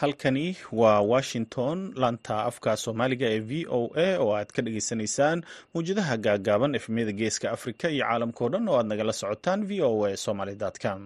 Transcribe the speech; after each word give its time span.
halkani 0.00 0.56
waa 0.80 1.00
washington 1.12 1.78
laanta 2.02 2.36
afka 2.50 2.72
soomaaliga 2.82 3.26
ee 3.34 3.40
v 3.48 3.66
o 3.78 3.80
a 4.06 4.08
oo 4.24 4.30
aad 4.38 4.50
ka 4.56 4.60
dhageysanaysaan 4.66 5.38
mawjadaha 5.74 6.14
gaagaaban 6.26 6.76
efmiyada 6.80 7.12
geeska 7.20 7.46
afrika 7.56 7.86
iyo 7.94 8.04
caalamkao 8.08 8.48
dhan 8.52 8.68
oo 8.70 8.76
aad 8.80 8.88
nagala 8.90 9.12
socotaan 9.20 9.60
v 9.68 9.70
o 9.88 9.90
a 10.08 10.16
somaly 10.26 10.54
com. 10.84 11.00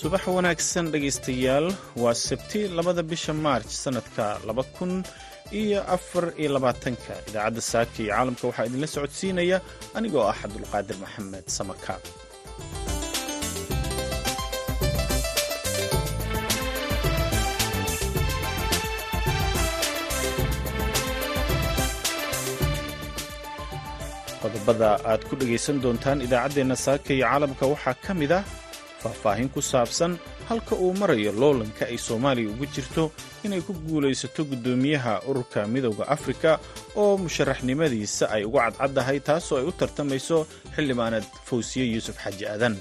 Subax 0.00 0.22
wanaagsan 0.36 0.86
dhegaystayaal 0.92 1.66
waa 2.02 2.14
sabti 2.26 2.60
labada 2.78 3.02
bisha 3.10 3.32
maarj 3.44 3.68
sanadka 3.84 4.24
iyo 5.62 5.80
afar 5.96 6.24
iyo 6.40 6.48
labaatanka. 6.56 7.12
Idaacadda 7.28 7.60
saaka 7.72 7.96
iyo 8.02 8.10
caalamka 8.14 8.44
waxaa 8.48 8.66
idinla 8.68 8.88
socodsiinaya 8.94 9.58
anigoo 9.96 10.24
ah 10.30 10.36
cabdulqaadir 10.42 10.96
maxamed 11.04 11.46
samaka. 11.58 11.94
Qodobada 24.42 24.90
aad 25.10 25.22
ku 25.28 25.34
dhegaysan 25.40 25.76
doontaan 25.84 26.18
idaacaddeenna 26.26 26.76
saaka 26.86 27.10
iyo 27.16 27.24
caalamka 27.30 27.64
waxaa 27.72 27.96
ka 28.04 28.12
mid 28.20 28.32
ah 28.38 28.44
faahfaahin 29.02 29.48
ku 29.54 29.60
saabsan 29.72 30.12
halka 30.48 30.74
uu 30.84 30.92
marayo 31.00 31.32
loolanka 31.32 31.82
ay 31.86 31.98
soomaaliya 31.98 32.50
ugu 32.52 32.66
jirto 32.74 33.02
inay 33.44 33.60
ku 33.66 33.72
guulaysato 33.86 34.44
guddoomiyaha 34.50 35.12
ururka 35.28 35.66
midowda 35.74 36.04
afrika 36.16 36.50
oo 36.96 37.16
musharaxnimadiisa 37.24 38.24
ay 38.34 38.42
ugu 38.48 38.58
cadcaddahay 38.64 39.18
taasoo 39.28 39.58
ay 39.60 39.66
u 39.70 39.72
tartamayso 39.80 40.38
xildhibaanad 40.76 41.24
fawsiye 41.48 41.84
yuusuf 41.92 42.16
xaaji 42.24 42.44
aadan. 42.52 42.74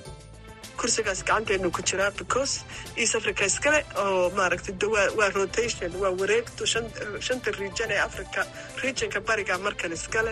Kursigaas 0.80 1.22
gacanteenu 1.28 1.72
ku 1.76 1.82
jiraa 1.90 2.12
because 2.22 2.54
east 3.02 3.16
africa 3.20 3.44
iskale 3.52 3.80
oo 4.04 4.30
maaragtay 4.38 4.76
waa 5.20 5.30
rotation 5.40 5.92
waa 6.02 6.14
wareegto 6.22 6.64
shanta 7.28 7.52
region 7.62 7.90
ee 7.92 8.00
africa 8.10 8.42
regionka 8.84 9.20
bariga 9.28 9.58
markan 9.66 9.92
iskale 9.98 10.32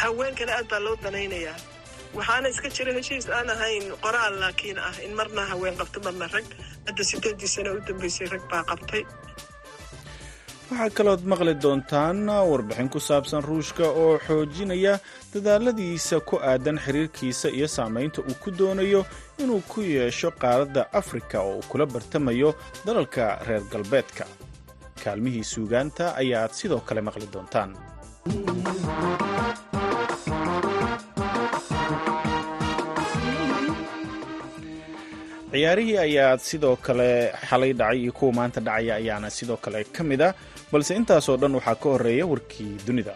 haweenkana 0.00 0.52
aad 0.58 0.68
baa 0.70 0.78
loo 0.86 0.96
danaynayaa 1.04 1.56
waxaana 2.16 2.48
iska 2.52 2.68
jira 2.76 2.92
heshiis 2.98 3.26
aan 3.36 3.48
ahayn 3.54 3.84
qoraal 4.04 4.34
laakiin 4.42 4.78
ah 4.88 4.94
in 5.06 5.12
marna 5.18 5.42
haween 5.50 5.76
qabto 5.80 5.98
marna 6.06 6.26
rag 6.34 6.46
hadda 6.86 7.02
sideedii 7.10 7.50
sano 7.54 7.70
u 7.78 7.80
dambeysay 7.88 8.26
rag 8.34 8.44
baa 8.50 8.62
qabtay. 8.70 9.02
Waxaa 10.70 10.90
kalood 10.96 11.22
maqli 11.32 11.54
doontaan 11.64 12.18
warbixin 12.50 12.88
ku 12.94 13.00
saabsan 13.08 13.42
ruushka 13.48 13.84
oo 14.02 14.18
xoojinaya 14.26 14.94
dadaaladiisa 15.32 16.16
ku 16.28 16.36
aadan 16.50 16.78
xiriirkiisa 16.84 17.48
iyo 17.58 17.68
saamaynta 17.76 18.20
uu 18.28 18.36
ku 18.42 18.48
doonayo 18.58 19.00
inuu 19.42 19.62
ku 19.72 19.80
yeesho 19.80 20.30
qaaradda 20.42 20.82
afrika 21.00 21.36
oo 21.40 21.54
uu 21.58 21.64
kula 21.70 21.86
bartamayo 21.94 22.50
dalalka 22.86 23.24
reer 23.46 23.64
galbeedka. 23.72 24.24
Kaalmihii 25.04 25.44
suugaanta 25.52 26.04
ayaad 26.22 26.52
sidoo 26.58 26.80
kale 26.88 27.00
maqli 27.08 27.26
doontaan 27.32 27.70
ciyaarihii 35.58 35.98
ayaad 36.06 36.40
sidoo 36.50 36.76
kale 36.86 37.08
xalay 37.50 37.72
dhacay 37.80 37.98
iyo 38.04 38.12
kuwa 38.18 38.32
maanta 38.38 38.60
dhacaya 38.66 38.94
ayaana 39.00 39.30
sidoo 39.38 39.56
kale 39.64 39.84
ka 39.96 40.02
mid 40.10 40.22
ah 40.28 40.32
balse 40.72 40.92
intaasoo 41.00 41.36
dhan 41.42 41.54
waxaa 41.58 41.74
ka 41.82 41.88
horreeya 41.94 42.26
warkii 42.32 42.72
dunida 42.86 43.14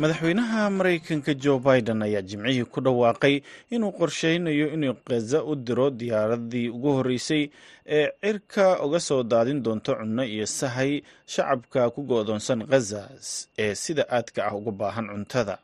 madaxweynaha 0.00 0.62
maraykanka 0.78 1.32
jo 1.44 1.54
biden 1.58 2.02
ayaa 2.06 2.22
jimcihii 2.28 2.64
ku 2.72 2.80
dhawaaqay 2.80 3.34
inuu 3.74 3.92
qorsheynayo 3.98 4.66
inuu 4.74 4.94
khaza 5.06 5.38
u 5.44 5.52
diro 5.56 5.90
diyaaradii 5.90 6.68
ugu 6.68 6.90
horreysay 6.96 7.42
ee 7.86 8.06
cirka 8.22 8.64
uga 8.86 9.00
soo 9.00 9.22
daadin 9.22 9.62
doonto 9.62 9.92
cunno 9.98 10.22
iyo 10.24 10.46
sahay 10.46 11.02
shacabka 11.26 11.90
ku 11.90 12.00
go'doonsan 12.10 12.60
khaza 12.70 13.02
ee 13.58 13.74
sida 13.74 14.04
aadka 14.16 14.40
ah 14.46 14.54
uga 14.54 14.70
baahan 14.80 15.06
cuntada. 15.12 15.58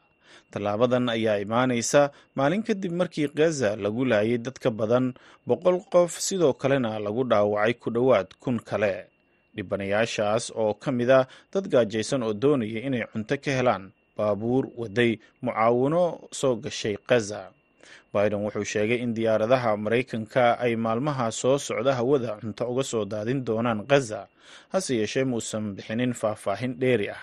Tallaabadan 0.50 1.08
ayaa 1.08 1.38
imaanaysa 1.44 2.10
maalin 2.34 2.62
kadib 2.66 2.92
markii 2.92 3.28
khaza 3.28 3.76
lagu 3.76 4.02
laayay 4.04 4.38
dad 4.38 4.58
ka 4.58 4.70
badan 4.70 5.14
boqol 5.46 5.78
qof 5.92 6.10
sidoo 6.26 6.52
kalena 6.58 6.98
lagu 6.98 7.22
dhaawacay 7.30 7.74
ku 7.82 7.88
dhowaad 7.90 8.28
kun 8.42 8.58
kale. 8.68 9.06
Dhibanayaashaas 9.54 10.50
oo 10.58 10.74
ka 10.74 10.90
mid 10.92 11.10
ah 11.10 11.26
dad 11.54 11.70
gaajaysan 11.70 12.22
oo 12.26 12.32
doonaya 12.34 12.80
inay 12.86 13.04
cunto 13.12 13.36
ka 13.44 13.50
helaan 13.58 13.84
baabuur 14.16 14.64
waday 14.80 15.12
mucaawino 15.44 16.04
soo 16.40 16.54
gashay 16.64 16.96
khaza 17.08 17.40
biden 18.14 18.40
wuxuu 18.46 18.64
sheegay 18.72 18.98
in 19.04 19.14
diyaaradaha 19.16 19.70
maraykanka 19.84 20.44
ay 20.64 20.76
maalmaha 20.76 21.30
soo 21.40 21.58
socda 21.58 21.92
hawada 21.98 22.38
cunto 22.40 22.64
uga 22.72 22.82
soo 22.90 23.04
daadin 23.04 23.40
doonaan 23.46 23.80
khaza 23.90 24.20
hase 24.72 24.92
yeeshee 25.00 25.24
muusan 25.24 25.74
bixinin 25.76 26.12
faahfaahin 26.14 26.74
dheeri 26.80 27.08
ah. 27.10 27.22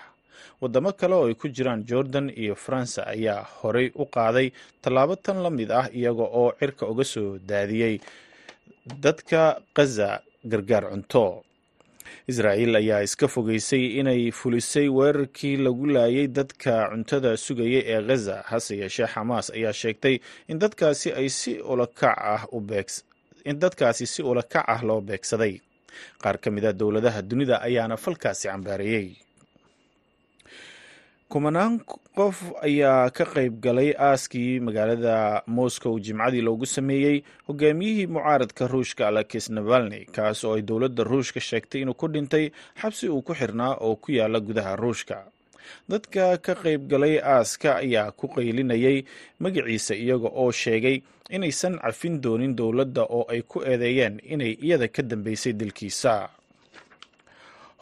Waddamo 0.62 0.92
kale 0.94 1.14
oo 1.18 1.26
ay 1.26 1.34
ku 1.34 1.48
jiraan 1.48 1.82
jordan 1.90 2.30
iyo 2.42 2.54
faransa 2.54 3.00
ayaa 3.14 3.42
horey 3.60 3.88
u 3.98 4.04
qaaday 4.06 4.52
tallaabo 4.82 5.16
tan 5.24 5.42
la 5.42 5.50
mid 5.50 5.70
ah 5.80 5.88
iyaga 5.90 6.22
oo 6.40 6.52
cirka 6.60 6.86
uga 6.92 7.04
soo 7.04 7.38
daadiyey 7.50 7.98
dadka 9.04 9.40
khaza 9.76 10.08
gargaar 10.44 10.84
cunto 10.92 11.42
israa'iil 12.30 12.74
ayaa 12.80 13.00
iska 13.06 13.26
fogeysay 13.34 13.84
inay 14.00 14.22
fulisay 14.40 14.88
weerarkii 14.98 15.56
lagu 15.64 15.86
laayay 15.94 16.26
dadka 16.38 16.74
cuntada 16.92 17.36
sugaya 17.44 17.80
ee 17.92 18.00
khaza 18.08 18.36
hase 18.50 18.72
yeeshee 18.82 19.06
xamaas 19.14 19.46
ayaa 19.56 19.72
sheegtay 19.82 20.16
in 20.50 20.58
dadkaasi 20.62 21.08
ay 21.20 21.28
si 21.38 21.52
ulakac 21.72 22.16
ah 22.34 22.42
in 23.50 23.56
dadkaasi 23.62 24.06
si 24.06 24.20
ulakac 24.22 24.64
ah 24.74 24.80
loo 24.88 25.00
beegsaday. 25.08 25.54
Qaar 26.22 26.36
ka 26.42 26.48
mid 26.54 26.64
a 26.64 26.72
dowladaha 26.80 27.20
dunida 27.30 27.56
ayaana 27.68 27.96
falkaasi 28.04 28.44
cambaareeyey 28.52 29.08
kumanaan 31.32 31.80
qof 32.16 32.38
ayaa 32.68 33.08
ka 33.16 33.24
qayb 33.34 33.54
galay 33.64 33.90
aaskii 34.08 34.60
magaalada 34.60 35.42
moscow 35.46 35.94
jimcadii 36.06 36.42
loogu 36.44 36.66
sameeyey 36.66 37.22
hogaamiyihii 37.48 38.06
mucaaradka 38.06 38.66
ruushka 38.72 39.08
alexis 39.08 39.48
navalni 39.50 40.04
kaas 40.16 40.44
oo 40.44 40.54
ay 40.56 40.62
dowladda 40.62 41.04
ruushka 41.04 41.40
sheegtay 41.40 41.80
inuu 41.82 41.94
ku 41.94 42.08
dhintay 42.08 42.50
xabsi 42.82 43.08
uu 43.08 43.22
ku 43.22 43.32
xirnaa 43.34 43.74
oo 43.80 43.96
ku 43.96 44.12
yaalla 44.12 44.40
gudaha 44.40 44.76
ruushka. 44.76 45.24
Dadka 45.88 46.36
ka 46.44 46.54
qayb 46.54 46.84
galay 46.90 47.16
aaska 47.34 47.76
ayaa 47.80 48.10
ku 48.12 48.28
qaylinayay 48.28 49.04
magaciisa 49.40 49.94
iyaga 49.94 50.28
oo 50.28 50.52
sheegay 50.52 51.00
inaysan 51.30 51.78
cafin 51.80 52.20
doonin 52.20 52.56
dowladda 52.56 53.02
oo 53.08 53.24
ay 53.32 53.42
ku 53.42 53.62
eedeeyeen 53.64 54.20
inay 54.34 54.52
iyada 54.60 54.88
ka 54.88 55.02
dambeysay 55.02 55.52
dilkiisa 55.52 56.28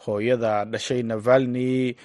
hooyada 0.05 0.65
dhashay 0.65 1.01
navalni 1.03 1.95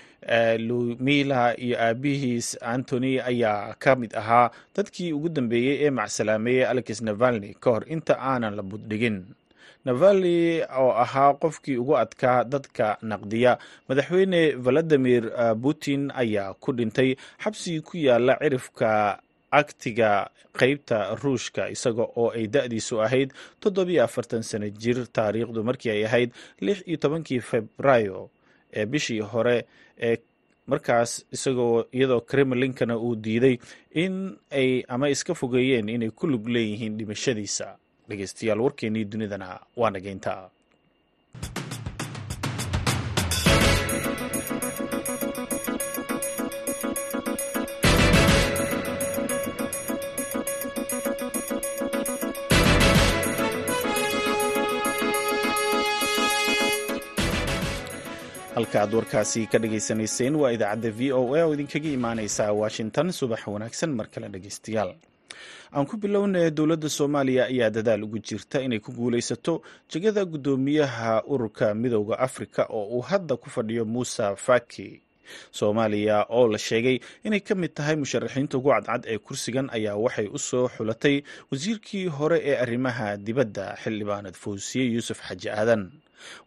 lumila 0.59 1.57
iyo 1.61 1.77
aabihiis 1.81 2.59
antony 2.63 3.21
ayaa 3.21 3.75
ka 3.79 3.97
mid 3.97 4.13
ahaa 4.17 4.51
dadkii 4.77 5.13
ugu 5.13 5.29
dambeeyey 5.29 5.87
ee 5.87 5.91
macsalaameeyey 5.91 6.67
alex 6.67 7.01
navalni 7.03 7.55
ka 7.61 7.71
hor 7.71 7.85
inta 7.89 8.15
aanan 8.21 8.55
la 8.57 8.63
buddhigin 8.63 9.25
navalni 9.85 10.63
oo 10.79 10.91
ahaa 11.05 11.35
qofkii 11.35 11.77
ugu 11.77 11.97
adkaa 11.99 12.45
dadka 12.45 12.99
naqdiya 13.03 13.59
madaxweyne 13.89 14.41
valadimir 14.65 15.25
putin 15.63 16.11
ayaa 16.15 16.55
ku 16.55 16.73
dhintay 16.73 17.11
xabsigii 17.45 17.81
ku 17.81 17.97
yaalla 17.97 18.35
cirifka 18.43 19.19
agtiga 19.51 20.31
qeybta 20.59 21.15
ruushka 21.23 21.69
isaga 21.71 22.03
oo 22.03 22.31
ay 22.37 22.47
da-diisu 22.47 23.01
ahayd 23.03 23.31
toddobiyo 23.61 24.05
afartan 24.05 24.43
sano 24.43 24.69
jir 24.69 24.99
taariikhdu 25.13 25.63
markii 25.65 25.91
ay 25.91 26.05
ahayd 26.09 26.31
lix 26.61 26.79
iyo 26.87 26.97
tobankii 26.97 27.41
februaayo 27.41 28.31
ee 28.73 28.87
bishii 28.87 29.21
hore 29.21 29.67
ee 30.01 30.17
markaas 30.67 31.25
isagoo 31.33 31.85
iyadoo 31.93 32.21
kremlinkana 32.21 32.97
uu 32.99 33.15
diiday 33.17 33.57
in 33.95 34.37
ay 34.51 34.83
ama 34.89 35.09
iska 35.09 35.35
fogeeyeen 35.35 35.89
inay 35.89 36.11
ku 36.11 36.27
lug 36.27 36.49
leeyihiin 36.49 36.99
dhimashadiisa. 36.99 37.77
Dhegeystayaal 38.09 38.61
warkeennii 38.61 39.05
dunidana 39.05 39.61
waa 39.77 39.91
halka 58.57 58.79
aad 58.83 58.95
warkaasi 58.99 59.43
ka 59.53 59.59
dhagaysanayseen 59.63 60.35
waa 60.41 60.53
idaacadda 60.57 60.91
v 60.99 61.13
o 61.19 61.23
a 61.39 61.43
oo 61.47 61.55
idinkaga 61.55 61.89
imaaneysa 61.99 62.45
washington 62.63 63.13
subax 63.19 63.43
wanaagsan 63.53 63.91
mar 63.99 64.07
kale 64.13 64.29
dhegeystayaal 64.35 64.93
aan 65.77 65.87
ku 65.91 65.97
bilownay 66.03 66.51
dowladda 66.51 66.89
soomaaliya 66.99 67.45
ayaa 67.53 67.71
dadaal 67.77 68.03
ugu 68.07 68.19
jirta 68.29 68.59
inay 68.67 68.81
ku 68.81 68.93
guulaysato 68.99 69.55
jegada 69.93 70.25
guddoomiyaha 70.25 71.13
ururka 71.33 71.75
midooda 71.75 72.19
afrika 72.19 72.63
oo 72.71 72.85
uu 72.97 73.01
hadda 73.11 73.37
ku 73.37 73.51
fadhiyo 73.51 73.85
muuse 73.85 74.27
faki. 74.37 75.01
Soomaaliya 75.51 76.27
oo 76.31 76.47
la 76.49 76.59
sheegay 76.59 77.01
inay 77.27 77.41
ka 77.41 77.55
mid 77.55 77.75
tahay 77.75 77.97
musharaxiinta 77.97 78.59
ugu 78.59 78.71
cadcad 78.71 79.03
ee 79.13 79.19
kursigan 79.19 79.67
ayaa 79.77 79.97
waxay 80.05 80.27
u 80.33 80.39
soo 80.39 80.69
xulatay 80.77 81.17
wasiirkii 81.51 82.07
hore 82.07 82.39
ee 82.51 82.57
arrimaha 82.65 83.17
dibadda 83.17 83.67
xildhibaanad 83.83 84.35
fawsiye 84.45 84.85
yuusuf 84.95 85.19
xaji 85.29 85.49
aadan 85.51 85.83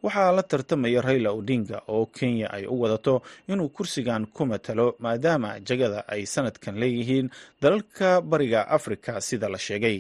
waxaa 0.04 0.31
la 0.38 0.44
tartamaya 0.44 1.01
rayla 1.01 1.30
odinga 1.39 1.77
oo 1.88 2.06
kenya 2.06 2.48
ay 2.57 2.66
u 2.68 2.75
wadato 2.81 3.21
inuu 3.51 3.69
kursigan 3.69 4.25
ku 4.36 4.45
matalo 4.45 4.95
maadaama 5.04 5.60
jagada 5.68 6.00
ay 6.13 6.25
sanadkan 6.25 6.75
leeyihiin 6.81 7.27
dalalka 7.62 8.21
bariga 8.21 8.68
afrika 8.77 9.21
sida 9.21 9.50
la 9.50 9.57
sheegay. 9.57 10.00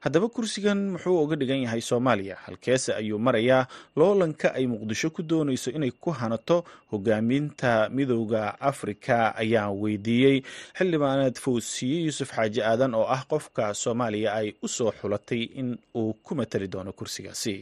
Haddaba 0.00 0.28
kursigan 0.32 0.78
muxuu 0.96 1.20
uga 1.22 1.36
dhigan 1.36 1.60
yahay 1.68 1.80
soomaaliya 1.84 2.36
halkeese 2.48 2.94
ayuu 2.96 3.18
marayaa 3.26 3.68
loolanka 3.96 4.48
ay 4.56 4.64
muqdisho 4.72 5.10
ku 5.12 5.20
doonayso 5.22 5.68
inay 5.76 5.92
ku 6.02 6.10
hanato 6.16 6.64
hogaaminta 6.90 7.88
midooda 7.92 8.56
afrika 8.60 9.36
ayaan 9.36 9.76
weydiiyey. 9.82 10.42
Xildhibaaneed 10.78 11.36
fawsiye 11.44 11.98
yuusuf 12.08 12.32
xaaji 12.36 12.60
aadan 12.64 12.94
oo 12.96 13.04
ah 13.16 13.22
qofka 13.28 13.74
soomaaliya 13.74 14.30
ay 14.40 14.48
u 14.64 14.68
soo 14.68 14.90
xulatay 15.00 15.42
in 15.60 15.76
uu 15.94 16.12
ku 16.24 16.32
matali 16.34 16.68
doono 16.72 16.92
kursigaasi 16.92 17.54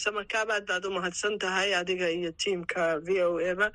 samakaab 0.00 0.50
aad 0.50 0.66
baad 0.66 0.84
u 0.86 0.90
mahadsan 0.90 1.38
tahay 1.38 1.74
adiga 1.74 2.08
iyo 2.10 2.30
tiamka 2.32 2.98
v 3.02 3.22
o 3.24 3.40
eba 3.40 3.70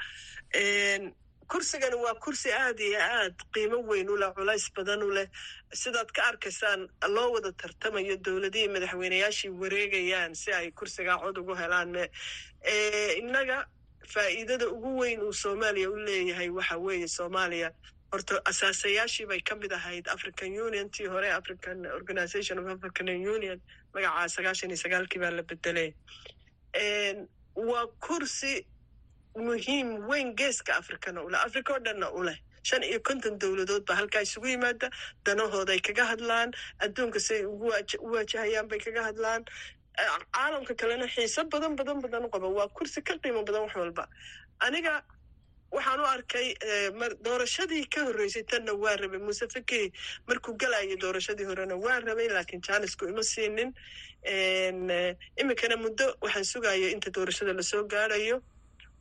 kursigani 1.48 1.96
waa 1.96 2.16
kursi 2.24 2.52
aad 2.54 2.80
iyo 2.80 3.00
aad 3.00 3.36
qiimo 3.54 3.84
weyn 3.84 4.10
u 4.10 4.16
leh 4.18 4.32
culays 4.34 4.72
badan 4.76 5.04
u 5.04 5.10
leh. 5.12 5.28
Sidaad 5.74 6.12
ka 6.16 6.24
arkaysaan 6.32 6.88
loo 7.10 7.32
wada 7.36 7.52
tartamayo 7.52 8.16
dowladihii 8.18 8.68
madaxweyneyaashii 8.76 9.50
wareegayaan 9.62 10.36
si 10.36 10.52
ay 10.54 10.72
kursigaa 10.72 11.20
cod 11.20 11.38
ugu 11.38 11.56
helaan 11.56 11.92
innaga 13.20 13.66
faa'iidada 14.08 14.68
ugu 14.72 14.98
weyn 15.00 15.20
uu 15.22 15.34
soomaaliya 15.34 15.90
u 15.92 15.96
leeyahay 16.00 16.50
waxa 16.50 16.78
weeye 16.78 17.08
soomaaliya. 17.08 17.72
Horta 18.12 18.40
asaasayaashii 18.46 19.26
bay 19.28 19.42
ka 19.42 19.56
mid 19.56 19.72
ahayd 19.74 20.08
african 20.08 20.52
union 20.68 20.90
tii 20.90 21.08
hore 21.12 21.30
african 21.32 21.86
organization 21.86 22.60
of 22.60 22.66
african 22.68 23.08
union 23.10 23.60
magacaa 23.96 24.28
sagaashan 24.36 24.70
iyo 24.74 24.80
sagaalkii 24.84 25.20
baa 25.24 25.32
la 25.38 25.44
bedelay. 25.50 25.90
Waa 27.70 27.86
kursi 28.06 28.54
muhiim 29.48 29.88
weyn 30.10 30.36
geeska 30.40 30.76
africana 30.82 31.20
uleh 31.28 31.40
africa 31.48 31.70
oo 31.76 31.80
dhanna 31.86 32.10
u 32.12 32.24
leh. 32.28 32.38
Shan 32.64 32.84
iyo 32.84 33.00
konton 33.08 33.40
dowladood 33.42 33.86
baa 33.88 33.96
halkaa 34.00 34.22
isugu 34.28 34.48
yimaada. 34.54 34.90
Danahooday 35.26 35.80
kaga 35.88 36.06
hadlaan. 36.12 36.50
Adduunka 36.84 37.20
siay 37.20 37.46
ugu 37.46 37.72
waajahayaan 38.14 38.68
bay 38.72 38.80
kaga 38.80 39.04
hadlaan. 39.08 39.46
Caalamka 40.36 40.74
kalena 40.82 41.08
xiise 41.08 41.44
badan 41.54 41.76
badan 41.80 42.02
badan 42.04 42.26
u 42.26 42.30
qaba. 42.30 42.48
Waa 42.58 42.68
kursi 42.78 43.02
ka 43.08 43.14
qiimo 43.24 43.44
badan 43.48 43.62
wax 43.66 43.76
walba. 43.76 44.08
Aniga 44.66 44.94
waxaan 45.72 46.00
u 46.00 46.06
arkay 46.06 46.48
doorashadii 47.26 47.86
ka 47.94 48.02
horreysay 48.06 48.44
tanna 48.44 48.74
waa 48.74 48.96
rabay. 48.96 49.20
Muuse 49.20 49.48
fakey 49.54 49.92
markuu 50.28 50.54
galayo 50.58 50.96
doorashadii 50.98 51.46
horena 51.50 51.76
waa 51.76 52.00
rabay 52.00 52.28
laakiin 52.30 52.62
jaanisku 52.68 53.08
ima 53.08 53.24
siinin. 53.24 53.74
Iminkana 55.42 55.76
muddo 55.78 56.06
waxaan 56.22 56.46
sugayo 56.46 56.88
inta 56.90 57.10
doorashada 57.12 57.54
la 57.54 57.64
soo 57.64 57.84
gaarayo 57.84 58.42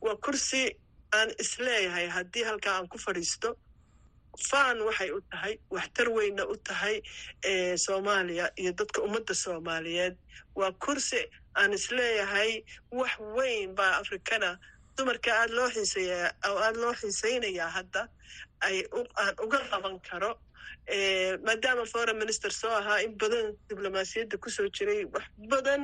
waa 0.01 0.15
kursi 0.15 0.75
aan 1.13 1.29
is 1.39 1.57
leeyahay 1.59 2.07
haddii 2.07 2.43
halkaa 2.43 2.75
aan 2.77 2.87
ku 2.87 2.97
fadhiisto. 2.97 3.55
Faan 4.49 4.81
waxay 4.81 5.09
u 5.11 5.21
tahay 5.31 5.57
waxtar 5.71 6.07
weynna 6.09 6.43
u 6.45 6.55
tahay 6.57 7.01
soomaaliya 7.77 8.51
iyo 8.57 8.71
dadka 8.73 9.01
ummadda 9.01 9.33
soomaaliyeed. 9.33 10.15
Waa 10.55 10.71
kursi 10.71 11.21
aan 11.55 11.73
is 11.73 11.91
leeyahay 11.91 12.63
wax 12.91 13.13
weyn 13.35 13.75
baa 13.75 13.97
afrikana 14.01 14.59
dumarka 14.97 15.31
aad 15.41 15.51
loo 15.57 15.69
xiiseeya 15.75 16.19
oo 16.49 16.57
aada 16.65 16.79
loo 16.83 16.93
xiiseynayaa 17.01 17.69
hadda 17.77 18.01
ay 18.67 18.77
aan 19.21 19.33
uga 19.45 19.59
qaban 19.71 19.95
karo 20.09 20.31
maadaama 21.47 21.83
foreign 21.93 22.17
minister 22.23 22.51
soo 22.61 22.73
ahaa 22.81 22.99
in 23.05 23.13
badan 23.21 23.47
diblomaasiyadda 23.69 24.37
ku 24.43 24.49
soo 24.55 24.67
jiray 24.77 25.01
wax 25.13 25.25
badan 25.53 25.81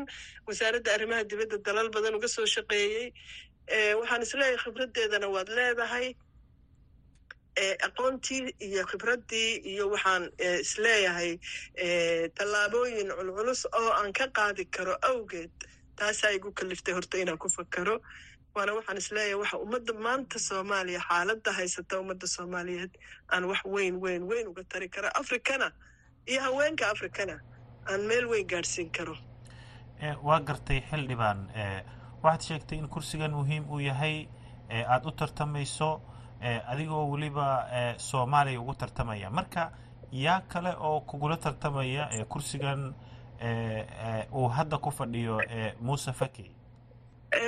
wasaaradda 0.48 0.90
arrimaha 0.96 1.24
dibadda 1.32 1.58
dalal 1.68 1.90
badan 1.96 2.16
uga 2.20 2.28
soo 2.36 2.46
shaqeeyey 2.56 3.06
waxaan 4.00 4.22
is 4.26 4.34
leeyahay 4.40 4.58
khibraddeedana 4.64 5.28
waad 5.36 5.50
leedahay 5.58 6.08
aqoontii 7.88 8.44
iyo 8.68 8.84
khibraddii 8.92 9.52
iyo 9.72 9.86
waxaan 9.94 10.24
is 10.64 10.72
leeyahay 10.86 11.32
tallaabooyin 12.38 13.10
culculus 13.18 13.62
oo 13.80 13.90
aan 14.00 14.14
ka 14.20 14.26
qaadi 14.38 14.66
karo 14.76 14.96
awgeed 15.10 15.52
taasaa 16.00 16.32
igu 16.38 16.50
kaliftay 16.60 16.94
horta 16.98 17.18
inaan 17.22 17.38
ku 17.44 17.50
fakaro 17.58 17.96
waana 18.56 18.74
waxaan 18.74 18.98
is 18.98 19.12
leeyahay 19.12 19.34
waxa 19.42 19.58
ummadda 19.66 19.94
maanta 19.94 20.40
soomaaliya 20.40 21.00
xaaladda 21.10 21.52
haysata 21.58 22.00
ummadda 22.00 22.28
soomaaliyeed 22.28 22.92
aan 23.34 23.44
wax 23.46 23.62
weyn 23.66 23.96
weyn 24.04 24.24
weyn 24.30 24.48
uga 24.48 24.64
tari 24.64 24.90
karo. 24.90 25.08
Afrikana 25.22 25.72
iyo 26.26 26.42
haweenka 26.42 26.90
afrikana 26.92 27.40
aan 27.90 28.02
meel 28.08 28.26
weyn 28.28 28.48
gaadhsiin 28.48 28.90
karo. 28.92 29.18
Waa 30.24 30.40
gartay 30.40 30.82
xildhibaan 30.90 31.48
waxaad 32.24 32.42
sheegtay 32.48 32.78
in 32.78 32.88
kursigan 32.88 33.32
muhiim 33.32 33.70
uu 33.72 33.80
yahay 33.80 34.28
aada 34.70 35.08
u 35.08 35.12
tartamayso 35.12 36.02
adigoo 36.72 37.10
weliba 37.12 37.48
soomaaliya 37.98 38.60
ugu 38.62 38.74
tartamaya. 38.76 39.30
Marka 39.30 39.72
yaa 40.12 40.42
kale 40.42 40.76
oo 40.80 41.02
kugula 41.02 41.38
tartamaya 41.38 42.26
kursigan 42.30 42.94
uu 44.34 44.48
hadda 44.48 44.78
ku 44.78 44.92
fadhiyo 44.92 45.40
muuse 45.82 46.12
faki 46.14 46.52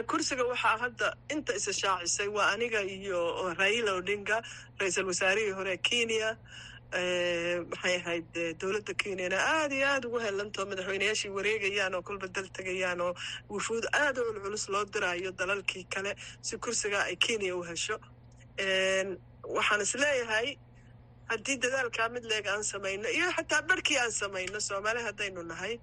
kursiga 0.08 0.44
waxaa 0.48 0.78
hadda 0.84 1.08
inta 1.34 1.54
isa 1.56 1.74
shaacisay 1.74 2.28
waa 2.28 2.52
aniga 2.56 2.82
iyo 2.82 3.54
raila 3.60 3.92
odinga 4.00 4.38
ra'iisul 4.80 5.08
wasaarihii 5.12 5.52
hore 5.58 5.78
kenya 5.78 6.38
maxay 7.72 7.96
ahayd 8.00 8.32
dowladda 8.62 8.94
kenyana 9.02 9.38
aada 9.38 9.76
iyo 9.76 9.88
aada 9.88 10.08
ugu 10.08 10.20
helantao 10.26 10.66
madaxweyneyaashii 10.72 11.32
wareegayaan 11.38 11.94
oo 11.96 12.02
kolba 12.02 12.28
dal 12.36 12.48
tegayaan 12.58 13.02
oo 13.02 13.13
wufuud 13.50 13.84
aada 13.94 14.22
u 14.22 14.25
culculus 14.34 14.70
loo 14.70 14.86
diraayo 14.86 15.32
dalalkii 15.32 15.84
kale 15.94 16.16
si 16.42 16.58
kursigaa 16.58 17.04
ay 17.10 17.16
kenya 17.16 17.56
u 17.56 17.62
hesho. 17.63 18.00
Waxaan 19.56 19.82
is 19.82 19.94
leeyahay 19.96 20.56
haddii 21.32 21.58
dadaalkaa 21.63 22.10
mid 22.10 22.24
leeg 22.32 22.48
aan 22.48 22.63
samayno 22.63 23.08
iyo 23.10 23.28
xataa 23.36 23.62
barhkii 23.68 23.98
aan 24.00 24.12
samayno 24.12 24.60
soomaali 24.60 25.02
haddaynu 25.08 25.44
nahay 25.44 25.75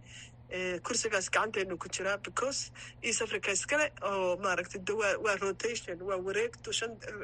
kursigaas 0.87 1.27
gacantaynu 1.35 1.75
ku 1.83 1.89
jiraa 1.97 2.17
because 2.29 2.61
east 3.09 3.23
africa 3.27 3.49
iskale 3.59 3.87
oo 4.11 4.37
maaragtay 4.45 4.81
waa 5.27 5.37
rotation 5.47 5.97
waa 6.09 6.19
wareegto 6.27 6.71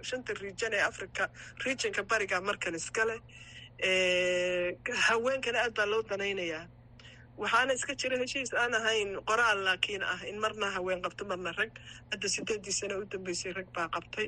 shanta 0.09 0.33
region 0.45 0.73
ee 0.79 0.83
africa 0.91 1.23
regionka 1.67 2.03
bariga 2.13 2.41
markan 2.49 2.75
iskale 2.81 3.17
haweenkana 5.09 5.59
aad 5.65 5.75
baa 5.79 5.87
loo 5.93 6.03
danaynayaa 6.11 6.65
waxaana 7.43 7.73
iska 7.79 7.95
jira 8.01 8.17
heshiis 8.23 8.51
aan 8.63 8.75
ahayn 8.81 9.11
qoraal 9.31 9.59
laakiin 9.69 10.03
ah 10.13 10.21
in 10.31 10.39
marna 10.45 10.67
haween 10.77 11.01
qabto 11.07 11.25
marna 11.31 11.51
rag 11.61 11.73
hadda 12.13 12.29
sideedii 12.37 12.75
sane 12.81 12.95
u 13.01 13.05
dambeysay 13.15 13.53
rag 13.59 13.69
baa 13.77 13.89
qabtay 13.97 14.27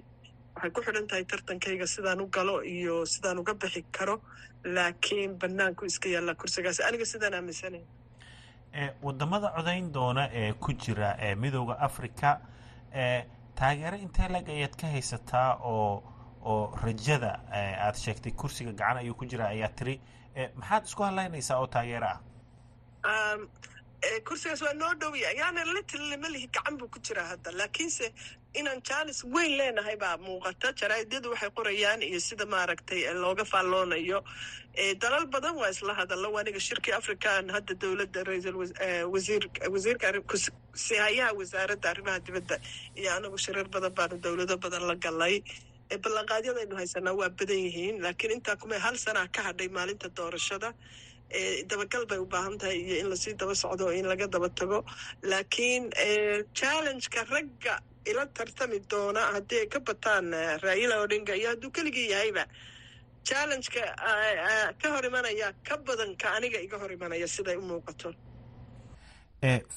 waxay 0.56 0.70
ku 0.76 0.80
xidhan 0.86 1.06
tahay 1.10 1.24
tartankayga 1.32 1.86
sidaan 1.94 2.20
u 2.20 2.26
galo 2.36 2.56
iyo 2.76 2.96
sidaan 3.14 3.38
uga 3.42 3.54
bixi 3.62 3.82
karo 3.98 4.16
laakiin 4.76 5.32
banaanku 5.42 5.82
iska 5.90 6.08
yaallaa 6.14 6.34
kursigaas 6.42 6.80
aniga 6.88 7.06
sidaan 7.12 7.34
aaminsanay 7.38 7.82
waddamada 9.02 9.48
codayn 9.56 9.92
doona 9.92 10.28
ee 10.32 10.52
ku 10.52 10.72
jira 10.72 11.16
ee 11.20 11.34
midooda 11.34 11.78
africa 11.80 12.38
taageero 13.54 13.96
intee 13.96 14.28
lag 14.28 14.48
ayaad 14.48 14.76
ka 14.80 14.86
haysataa 14.86 15.54
oo 15.62 16.02
oo 16.44 16.76
rajada 16.84 17.40
aad 17.52 17.94
sheegtay 17.96 18.32
kursiga 18.32 18.72
gacan 18.72 18.96
ayuu 18.96 19.14
ku 19.14 19.24
jira 19.26 19.48
ayaa 19.48 19.68
tiri. 19.68 20.00
Maxaad 20.54 20.84
isku 20.84 21.02
hadlaynaysaa 21.02 21.58
oo 21.58 21.66
taageero 21.66 22.06
ah 22.06 23.36
kursigaas 24.26 24.62
waa 24.62 24.72
noo 24.80 24.94
dhowya 25.00 25.30
yaana 25.40 25.64
little 25.74 26.16
ma 26.22 26.28
lihi 26.34 26.46
gacan 26.56 26.78
buu 26.78 26.88
ku 26.88 26.98
jiraa 27.06 27.26
hadda. 27.34 27.50
Laakiinse 27.60 28.06
inaan 28.54 28.80
jaanis 28.88 29.24
weyn 29.34 29.52
leenahay 29.58 29.96
baa 30.02 30.16
muuqata. 30.26 30.72
Jaraa'idyadu 30.80 31.30
waxay 31.34 31.50
qorayaan 31.58 32.02
iyo 32.08 32.20
sida 32.20 32.46
maaragtay 32.46 33.00
looga 33.22 33.44
faalloonayo 33.52 34.20
dalal 35.02 35.26
badan 35.26 35.54
waa 35.60 35.68
isla 35.74 35.94
hadallo. 36.00 36.30
Aniga 36.40 36.60
shirkii 36.68 36.92
african 37.00 37.50
hadda 37.54 37.74
dowladda 37.82 38.20
ra'iisul 38.28 38.56
wasiir 39.14 39.42
wasiirka 39.74 40.06
sihayaha 40.86 41.32
wasaaradda 41.38 41.86
arrimaha 41.92 42.18
dibadda 42.26 42.56
iyo 43.00 43.10
anagu 43.16 43.38
shirar 43.44 43.66
badan 43.74 43.92
baanu 43.98 44.16
dowlado 44.24 44.56
badan 44.64 44.84
la 44.90 44.94
galay. 44.94 45.36
Ballanqaadyadaynu 46.04 46.74
haysanaa 46.80 47.14
waa 47.20 47.30
badan 47.38 47.58
yihiin 47.66 47.96
laakiin 48.04 48.32
intaa 48.36 48.56
kuma 48.60 48.78
hal 48.84 48.96
sanaa 49.04 49.26
ka 49.34 49.40
hadhay 49.48 49.68
maalinta 49.76 50.08
doorashada 50.18 50.70
dabagal 51.70 52.04
bay 52.10 52.18
u 52.18 52.26
baahan 52.34 52.58
tahay 52.58 52.78
iyo 52.86 52.96
in 53.02 53.08
la 53.12 53.16
sii 53.16 53.34
daba 53.40 53.54
socdo 53.54 53.90
in 53.98 54.06
laga 54.12 54.26
daba 54.34 54.48
tago 54.58 54.78
laakiin 55.30 55.84
challengeka 56.58 57.24
ragga 57.32 57.74
ila 58.10 58.24
tartami 58.36 58.78
doona 58.90 59.20
haddii 59.34 59.60
ay 59.64 59.68
ka 59.74 59.80
bataan 59.88 60.26
raila 60.66 60.94
odinga 61.04 61.34
iyo 61.40 61.48
hadduu 61.52 61.70
keligii 61.76 62.08
yahayba 62.14 62.44
challengeka 63.28 63.82
ka 64.80 64.86
hor 64.94 65.04
imanaya 65.10 65.52
ka 65.68 65.76
badan 65.86 66.16
ka 66.22 66.28
aniga 66.36 66.58
iga 66.66 66.76
hor 66.82 66.92
imanaya 66.96 67.26
siday 67.34 67.56
u 67.56 67.62
muuqato 67.70 68.10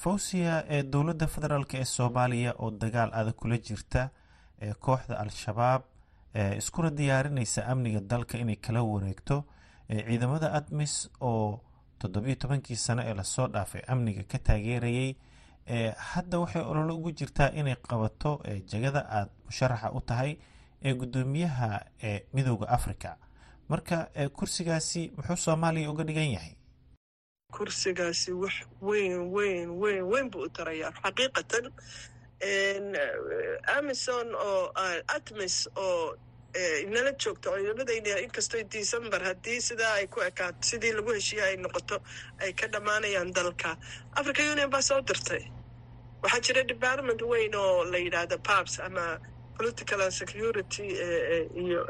fawsiya 0.02 0.54
ee 0.76 0.82
dowladda 0.92 1.26
federaalk 1.34 1.74
ee 1.74 1.84
soomaaliya 1.84 2.54
oo 2.58 2.70
dagaal 2.70 3.10
adag 3.20 3.34
kula 3.40 3.58
jirta 3.58 4.08
ee 4.62 4.72
kooxda 4.86 5.14
al-shabaab 5.24 5.82
iskuna 6.60 6.90
diyaarinaysa 6.98 7.60
amniga 7.72 8.00
dalka 8.00 8.38
inay 8.38 8.56
kala 8.56 8.82
wareegto 8.82 9.36
ciidamada 9.88 10.52
admis 10.52 11.10
oo 11.20 11.60
toddobiyo 11.98 12.34
tobankii 12.34 12.76
sano 12.76 13.02
ee 13.06 13.14
la 13.14 13.24
soo 13.24 13.46
dhaafay 13.48 13.82
amniga 13.86 14.22
ka 14.22 14.38
taageerayay 14.38 15.14
hadda 15.96 16.38
waxay 16.38 16.62
ololo 16.62 16.96
ugu 16.96 17.10
jirtaa 17.12 17.50
inay 17.54 17.76
qabato 17.76 18.42
jegada 18.70 19.06
aada 19.10 19.30
musharaxa 19.46 19.92
u 19.92 20.00
tahay 20.00 20.36
ee 20.84 20.94
guddoomiyaha 20.94 21.80
ee 22.02 22.20
midooda 22.34 22.68
africa 22.68 23.16
marka 23.68 23.96
kursigaasi 24.36 25.12
muxuu 25.16 25.36
soomaaliya 25.36 25.90
uga 25.90 26.04
dhigan 26.04 26.30
yahay? 26.32 26.54
Kursigaasi 27.52 28.32
wax 28.32 28.54
weyn 28.82 29.20
weyn 29.34 29.70
weyn 29.70 30.02
weyn 30.12 30.30
buu 30.30 30.42
u 30.42 30.48
tarayaa 30.48 30.90
xaqiiqatan. 31.02 31.64
Amison 33.76 34.34
oo 34.34 34.72
atmis 35.08 35.68
oo 35.76 36.16
inala 36.54 37.12
joogto 37.22 37.50
ciidamadayna 37.56 38.18
inkastoo 38.26 38.62
december 38.76 39.20
haddii 39.28 39.60
sidaa 39.68 39.94
ay 40.00 40.06
ku 40.06 40.20
ekaato 40.20 40.62
sidii 40.70 40.92
lagu 40.98 41.10
heshiiye 41.16 41.42
ay 41.48 41.56
noqoto 41.64 41.96
ay 42.44 42.52
ka 42.52 42.66
dhammaanayaan 42.74 43.32
dalka. 43.38 43.70
Africa 44.20 44.42
union 44.52 44.70
baa 44.70 44.82
soo 44.88 45.00
dirtay. 45.00 45.42
Waxaa 46.22 46.40
jira 46.46 46.62
department 46.72 47.20
weyn 47.22 47.54
oo 47.54 47.84
la 47.92 47.98
yidhaahdo 47.98 48.38
paps 48.48 48.80
ama 48.80 49.18
political 49.58 50.00
and 50.06 50.12
security 50.12 50.86
iyo 51.62 51.80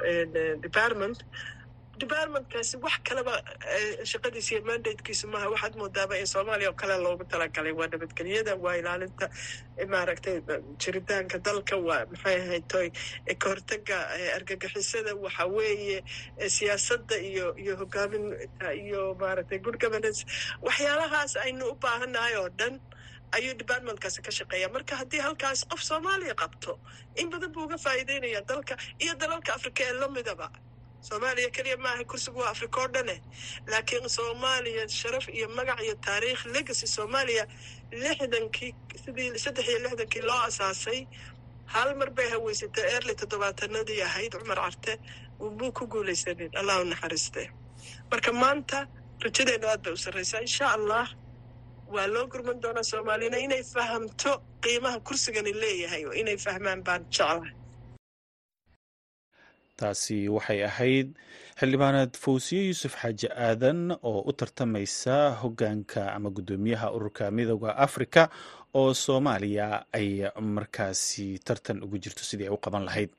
department 0.67 1.19
departmentkaasi 2.01 2.77
wax 2.85 2.97
kaleba 3.09 3.35
shaqadiisa 4.11 4.51
iyo 4.55 4.63
mandatekiisu 4.69 5.27
maaha. 5.33 5.49
Waxaad 5.55 5.75
moodaaba 5.81 6.15
in 6.21 6.27
soomaaliya 6.27 6.71
oo 6.71 6.75
kale 6.81 6.97
loogu 7.05 7.25
talagalay 7.33 7.73
waa 7.79 7.87
nabadgelyada 7.93 8.53
waa 8.65 8.75
ilaalinta 8.81 9.27
maaragtay 9.93 10.37
jiritaanka 10.83 11.39
dalka 11.47 11.77
waa 11.87 12.07
maxay 12.13 12.37
ahayd 12.43 12.65
toy 12.73 12.89
ka 13.41 13.47
hortaga 13.51 13.97
argagixisada 14.37 15.13
waxa 15.25 15.45
weeye 15.57 15.99
siyaasadda 16.57 17.17
iyo 17.31 17.47
iyo 17.63 17.75
hogaaminta 17.81 18.67
iyo 18.85 19.15
maaragtay 19.21 19.59
good 19.59 19.79
governance. 19.85 20.21
Waxyaalahaas 20.67 21.37
aynu 21.45 21.65
u 21.71 21.75
baahannahay 21.85 22.35
oo 22.41 22.49
dhan 22.59 22.75
ayuu 23.37 23.55
departmentkaasi 23.61 24.19
ka 24.27 24.31
shaqeeya. 24.39 24.69
Marka 24.75 24.95
haddii 25.01 25.21
halkaas 25.27 25.61
qof 25.71 25.81
soomaaliya 25.91 26.35
qabto 26.43 26.73
in 27.21 27.31
badan 27.33 27.53
buu 27.55 27.65
uga 27.69 27.77
faa'iideynaya 27.85 28.41
dalka 28.51 28.75
iyo 29.05 29.15
dalalka 29.23 29.51
afrika 29.59 29.81
ee 29.89 29.93
lamidaba 30.03 30.49
soomaaliya 31.09 31.51
keliya 31.57 31.77
maaha 31.85 32.05
kursigu 32.11 32.39
waa 32.43 32.51
africa 32.55 32.77
oo 32.83 32.89
dhane 32.95 33.17
laakiin 33.71 34.09
soomaaliya 34.17 34.85
sharaf 35.01 35.27
iyo 35.37 35.47
magac 35.57 35.81
iyo 35.87 35.95
taariikh 36.07 36.43
legacy 36.55 36.87
soomaaliya 36.97 37.45
lixdankii 38.03 38.71
sidii 39.05 39.39
saddex 39.45 39.67
iyo 39.71 39.79
lixdankii 39.85 40.23
loo 40.29 40.41
asaasay 40.49 41.01
hal 41.75 41.91
mar 42.01 42.11
bay 42.17 42.29
haweysatay 42.35 42.85
early 42.95 43.15
toddobaatanadii 43.21 44.01
ahayd. 44.09 44.33
Cumar 44.41 44.57
carte 44.65 44.93
buu 45.59 45.73
ku 45.73 45.85
guulaysanin 45.93 46.51
allah 46.61 46.75
u 46.83 46.85
naxariiste 46.93 47.43
marka 48.11 48.31
maanta 48.43 48.79
rajadeennu 49.25 49.67
aad 49.73 49.83
bay 49.85 49.93
u 49.93 49.97
sarraysaa. 50.05 50.41
Insha 50.47 50.67
allah 50.77 51.07
waa 51.95 52.07
loo 52.15 52.27
gurman 52.33 52.59
doonaa 52.63 52.83
soomaaliyana 52.91 53.39
inay 53.47 53.63
fahamto 53.75 54.33
qiimaha 54.65 54.99
kursigani 55.07 55.53
leeyahay 55.63 56.03
oo 56.09 56.13
inay 56.23 56.37
fahmaan 56.45 56.81
baan 56.87 57.03
jeclahay 57.15 57.53
taasi 59.83 60.19
waxay 60.35 60.61
ahayd 60.71 61.09
xildhibaaneed 61.63 62.17
fawsiye 62.25 62.63
yuusuf 62.69 62.95
xaaji 63.03 63.29
aadan 63.49 63.81
oo 64.11 64.21
u 64.31 64.33
tartamaysa 64.33 65.17
hoggaanka 65.43 66.13
ama 66.17 66.31
guddoomiyaha 66.37 66.91
ururka 66.97 67.31
midooda 67.31 67.77
afrika 67.87 68.23
oo 68.75 68.95
soomaaliya 68.95 69.69
ay 69.99 70.09
markaasi 70.57 71.39
tartan 71.47 71.83
ugu 71.85 71.99
jirto 72.03 72.23
sidii 72.25 72.49
ay 72.51 72.55
u 72.55 72.59
qaban 72.65 72.85
lahayd. 72.85 73.11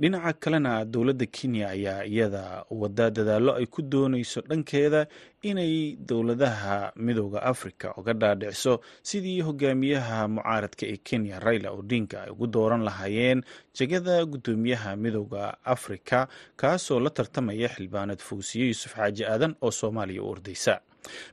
Dhinaca 0.00 0.32
kalena 0.40 0.84
dowladda 0.84 1.26
kenya 1.26 1.68
ayaa 1.68 2.04
iyada 2.04 2.64
wada 2.70 3.10
dadaallo 3.10 3.52
ay 3.60 3.66
ku 3.66 3.82
doonayso 3.82 4.40
dhankeeda 4.48 5.06
inay 5.42 5.96
dowladaha 6.08 6.92
midooda 6.96 7.42
afrika 7.52 7.92
uga 8.00 8.12
dhaadhiciso 8.12 8.80
sidii 9.08 9.40
hogaamiyaha 9.46 10.28
mucaaradka 10.28 10.84
ee 10.92 10.96
kenya 11.08 11.36
raila 11.44 11.70
odinga 11.80 12.22
ay 12.24 12.30
ugu 12.32 12.46
dooran 12.46 12.82
lahaayeen 12.88 13.44
jegada 13.76 14.24
guddoomiyaha 14.32 14.96
midooda 14.96 15.44
afrika 15.74 16.28
kaasoo 16.56 17.00
la 17.04 17.10
tartamaya 17.10 17.68
xildhibaaneed 17.74 18.20
fawsiye 18.28 18.64
yuusuf 18.70 18.92
xaaji 18.98 19.22
aadan 19.32 19.52
oo 19.64 19.70
soomaaliya 19.80 20.22
u 20.22 20.28
ordaysa. 20.34 20.74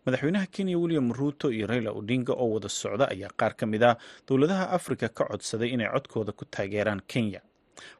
Madaxweynaha 0.06 0.48
kenya 0.56 0.78
william 0.80 1.12
ruuto 1.14 1.52
iyo 1.52 1.68
raila 1.68 1.92
odinga 1.92 2.34
oo 2.34 2.50
wada 2.56 2.70
socda 2.70 3.06
ayaa 3.14 3.32
qaar 3.40 3.54
ka 3.60 3.66
mid 3.66 3.84
ah 3.84 3.96
dowladaha 4.28 4.66
afrika 4.78 5.10
ka 5.10 5.24
codsaday 5.32 5.70
inay 5.76 5.90
codkooda 5.96 6.32
ku 6.32 6.46
taageeraan 6.46 7.02
kenya. 7.08 7.42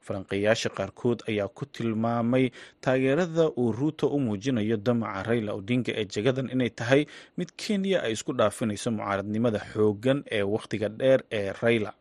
Falanqeeyaasha 0.06 0.70
qaarkood 0.78 1.20
ayaa 1.30 1.48
ku 1.58 1.66
tilmaamay 1.66 2.46
taageerada 2.82 3.50
uu 3.62 3.72
ruuto 3.72 4.08
u 4.08 4.20
muujinayo 4.20 4.78
damaca 4.78 5.24
raila 5.28 5.52
odinga 5.60 5.92
ee 6.02 6.06
jagadan 6.16 6.50
inay 6.56 6.70
tahay 6.70 7.06
mid 7.38 7.50
kenya 7.64 8.02
ay 8.06 8.12
isku 8.18 8.34
dhaafinayso 8.40 8.90
mucaaradnimada 8.92 9.60
xooggan 9.74 10.24
ee 10.32 10.42
wakhtiga 10.54 10.90
dheer 11.00 11.22
ee 11.40 11.52
raila 11.62 11.92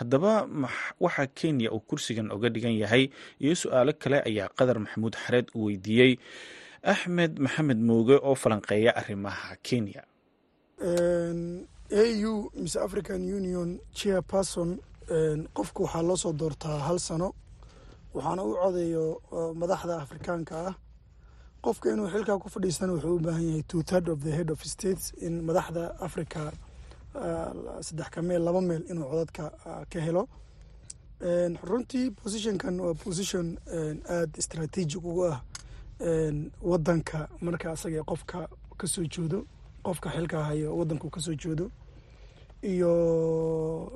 haddaba 0.00 0.32
waxaa 1.04 1.26
kenya 1.38 1.68
uu 1.74 1.80
kursigan 1.88 2.30
uga 2.36 2.48
dhigan 2.54 2.74
yahay 2.82 3.04
iyo 3.44 3.54
su'aalo 3.62 3.92
kale 4.02 4.18
ayaa 4.28 4.48
qadar 4.58 4.78
maxamuud 4.84 5.14
xareed 5.24 5.46
u 5.54 5.64
weydiiyey 5.66 6.12
axmed 6.92 7.32
maxamed 7.44 7.78
mooge 7.88 8.16
oo 8.28 8.34
falanqeeya 8.42 8.90
arrimaha 9.00 9.56
kenya. 9.62 10.02
Au 11.92 12.50
mise 12.54 12.76
african 12.86 13.20
union 13.38 13.78
chairperson 13.98 14.70
qofku 15.56 15.82
waxaa 15.84 16.02
loo 16.08 16.16
soo 16.16 16.32
doortaa 16.32 16.78
hal 16.88 16.98
sano 16.98 17.28
waxaana 18.14 18.42
u 18.48 18.52
codayo 18.62 19.04
madaxda 19.60 19.94
afrikaanka 20.04 20.56
ah. 20.68 20.74
Qofka 21.64 21.92
inuu 21.92 22.08
xilkaa 22.14 22.38
ku 22.42 22.48
fadhiistana 22.48 22.92
wuxuu 22.96 23.16
u 23.16 23.20
baahan 23.26 23.44
yahay 23.48 23.62
two 23.70 23.82
third 23.82 24.08
of 24.08 24.18
the 24.24 24.32
head 24.36 24.48
of 24.50 24.60
states 24.64 25.12
in 25.26 25.42
madaxda 25.48 25.82
africa 26.00 26.52
saddex 27.80 28.08
ka 28.10 28.22
meel 28.22 28.42
laba 28.44 28.60
meel 28.60 28.82
inuu 28.90 29.04
codadka 29.10 29.44
ka 29.90 30.00
helo. 30.00 30.28
Runtii 31.62 32.10
positionkan 32.10 32.80
waa 32.80 32.94
position 32.94 33.58
aada 34.08 34.38
istraatiijig 34.38 35.04
ugu 35.04 35.24
ah 35.26 35.40
wadanka 36.62 37.28
marka 37.40 37.70
asaga 37.72 38.02
qofka 38.04 38.48
ka 38.78 38.86
soo 38.86 39.04
jeedo 39.04 39.44
qofka 39.82 40.10
xilka 40.10 40.44
hayo 40.44 40.76
wadanku 40.76 41.10
ka 41.10 41.20
soo 41.20 41.34
jeedo 41.34 41.70
iyo 42.62 42.92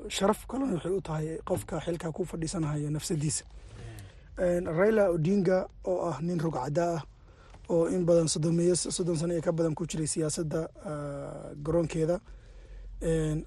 sharaf 0.09 0.47
kalena 0.47 0.75
waxay 0.75 0.93
u 0.93 1.01
tahay 1.01 1.39
qofka 1.45 1.81
xilkaa 1.81 2.13
ku 2.13 2.25
fadhiisanahayo 2.25 2.91
nafsadiisa. 2.91 3.45
Raila 4.79 5.09
odinga 5.11 5.69
oo 5.85 6.09
ah 6.11 6.19
nin 6.21 6.39
rogcada 6.41 6.85
ah 6.97 7.03
oo 7.69 7.89
in 7.89 8.05
badan 8.05 8.29
soddon 8.29 9.17
sano 9.17 9.33
iyo 9.33 9.43
ka 9.43 9.53
badan 9.53 9.75
ku 9.75 9.87
jiray 9.87 10.07
siyaasadda 10.07 10.69
garoonkeeda 11.65 12.21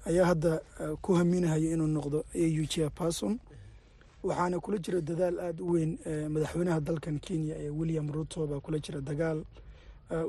ayaa 0.06 0.26
hadda 0.26 0.60
ku 1.02 1.14
haminahayo 1.14 1.72
inuu 1.72 1.86
noqdo 1.86 2.18
au 2.34 2.66
chairperson 2.66 3.38
waxaana 4.22 4.60
kula 4.60 4.78
jira 4.78 5.00
dadaal 5.00 5.38
aada 5.40 5.62
u 5.64 5.70
weyn 5.72 5.98
madaxweynaha 6.34 6.80
dalkan 6.80 7.18
kenya 7.20 7.54
ee 7.58 7.70
william 7.70 8.12
ruto 8.12 8.46
baa 8.46 8.60
kula 8.60 8.78
jira 8.78 9.00
dagaal 9.00 9.44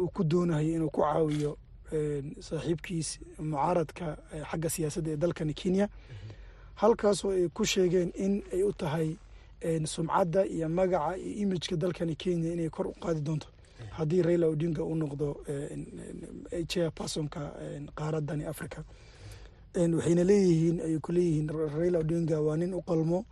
uu 0.01 0.07
ku 0.07 0.24
doonayo 0.24 0.69
inuu 0.75 0.89
ku 0.89 1.01
caawiyo 1.01 1.57
saaxiibkiis 2.39 3.19
mucaaradka 3.39 4.17
xagga 4.51 4.69
siyaasadda 4.69 5.12
ee 5.12 5.17
dalkan 5.17 5.53
kenya. 5.53 5.89
Halkaasoo 6.75 7.31
ay 7.31 7.48
ku 7.50 7.65
sheegeen 7.65 8.12
in 8.15 8.43
ay 8.53 8.63
u 8.63 8.71
tahay 8.74 9.15
sumcadda 9.86 10.45
iyo 10.45 10.69
magaca 10.69 11.17
iyo 11.17 11.36
imijka 11.43 11.75
dalkani 11.75 12.15
kenya 12.15 12.53
inay 12.53 12.69
kor 12.69 12.88
u 12.88 12.93
qaadi 12.93 13.21
doonto. 13.21 13.48
Haddii 13.98 14.21
raila 14.21 14.48
odinga 14.48 14.83
uu 14.83 14.95
noqdo 14.95 15.27
chairpersonka 16.67 17.41
qaaradani 17.95 18.45
africa 18.45 18.83
waxayna 19.75 20.23
leeyihiin 20.23 20.81
ay 20.81 20.99
ku 20.99 21.11
leeyihiin 21.11 21.49
raila 21.49 21.99
odinga 21.99 22.41
waa 22.41 22.57
nin 22.57 22.73
u 22.73 22.81
qalmo 22.81 23.25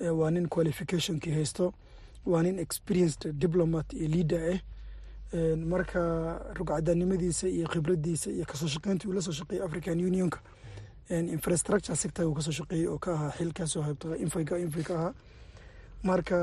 waa 0.00 0.30
nin 0.30 0.48
qualificationkii 0.48 1.32
haysto 1.32 1.72
waa 2.26 2.42
nin 2.42 2.58
experienced 2.58 3.32
diplomat 3.32 3.92
iyo 3.92 4.08
leader 4.08 4.60
ah 5.32 5.56
marka 5.56 6.00
rugcadanimadiisa 6.54 7.48
iyo 7.48 7.68
khibradiisa 7.68 8.30
iyo 8.30 8.44
ka 8.44 8.54
soo 8.56 8.66
shaqeynta 8.68 9.08
uu 9.08 9.12
la 9.12 9.22
soo 9.22 9.32
shaqeeyay 9.32 9.64
african 9.66 10.00
unionka 10.04 10.40
infrastructure 11.10 11.96
sector 11.96 12.26
uu 12.26 12.34
ka 12.34 12.42
soo 12.42 12.52
shaqeeyey 12.52 12.86
oo 12.86 12.98
ka 12.98 13.12
ahaa 13.14 13.30
xil 13.30 13.52
kaasoo 13.52 13.82
haybta 13.82 14.16
infiga 14.16 14.58
infi 14.58 14.82
ka 14.84 14.94
ahaa. 14.94 15.14
Marka 16.02 16.36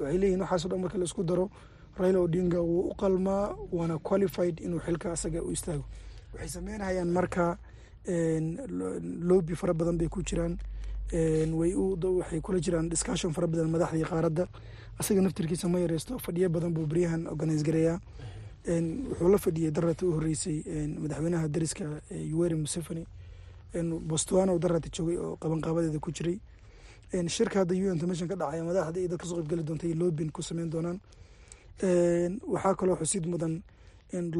waxay 0.00 0.18
leeyihiin 0.18 0.40
waxaaso 0.40 0.68
dhan 0.68 0.80
marka 0.80 0.98
la 0.98 1.04
isku 1.04 1.22
daro 1.24 1.50
raila 1.98 2.18
odinga 2.20 2.60
wuu 2.60 2.90
u 2.90 2.94
qalmaa 2.94 3.54
waana 3.72 3.98
qualified 3.98 4.60
inuu 4.60 4.80
xilka 4.80 5.12
asaga 5.12 5.42
u 5.42 5.50
istaago. 5.52 5.84
Waxay 6.32 6.48
sameynayaan 6.48 7.08
marka 7.10 7.58
loobi 8.06 9.54
fara 9.56 9.74
badan 9.74 9.96
bay 9.98 10.08
ku 10.08 10.22
jiraan. 10.22 10.58
Waxay 11.12 12.40
kula 12.40 12.60
jiraan 12.60 12.88
discussion 12.88 13.32
fara 13.32 13.46
badan 13.46 13.70
madaxdii 13.70 14.04
qaaradda. 14.04 14.46
Asaga 14.98 15.20
naftirkiisa 15.20 15.68
ma 15.68 15.78
yareysto 15.78 16.18
fadhiyo 16.18 16.48
badan 16.48 16.72
buu 16.74 16.86
beryahan 16.86 17.26
organise 17.26 17.62
gareeyaa. 17.64 18.00
Wuxuu 18.66 19.28
la 19.30 19.38
fadhiyey 19.38 19.70
darata 19.70 20.06
u 20.06 20.12
horeysay 20.12 20.62
madaxweynaha 20.98 21.48
dariska 21.48 21.84
yuweri 22.10 22.54
museveni. 22.54 23.06
Botswana 24.08 24.58
darata 24.58 24.88
joogay 24.92 25.16
oo 25.16 25.36
qabanqaabadeeda 25.36 25.98
ku 26.00 26.10
jiray. 26.12 26.40
Shirka 27.28 27.60
hadda 27.60 27.74
u 27.74 27.92
intermission 27.92 28.28
ka 28.28 28.34
dhacaya 28.36 28.64
madaxda 28.64 29.00
iyo 29.00 29.08
dad 29.08 29.18
ka 29.18 29.26
soo 29.26 29.36
qaybgeli 29.42 29.62
doonta 29.64 29.86
iyo 29.86 29.96
lobin 29.96 30.30
ku 30.30 30.42
sameyn 30.42 30.70
doonaan. 30.70 31.00
Waxaa 32.46 32.74
kaloo 32.76 32.96
xusid 32.96 33.26
mudan 33.26 33.62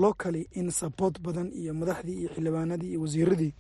locally 0.04 0.42
in 0.58 0.70
support 0.70 1.14
badan 1.24 1.48
iyo 1.60 1.72
madaxdii 1.80 2.16
iyo 2.20 2.28
xildhibaanadii 2.34 2.90
iyo 2.92 3.00
wasiiradii 3.04 3.52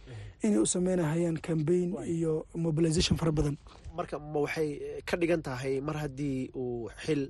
inay 0.44 0.58
u 0.58 0.66
sameynahayaan 0.66 1.38
cambaign 1.46 1.90
iyo 2.16 2.32
mobilization 2.54 3.16
fara 3.20 3.32
badan. 3.32 3.56
Marka 3.96 4.18
ma 4.18 4.38
waxay 4.44 4.68
ka 5.08 5.14
dhigan 5.20 5.42
tahay 5.46 5.80
mar 5.80 5.96
haddii 6.02 6.50
uu 6.62 6.88
xil 7.04 7.22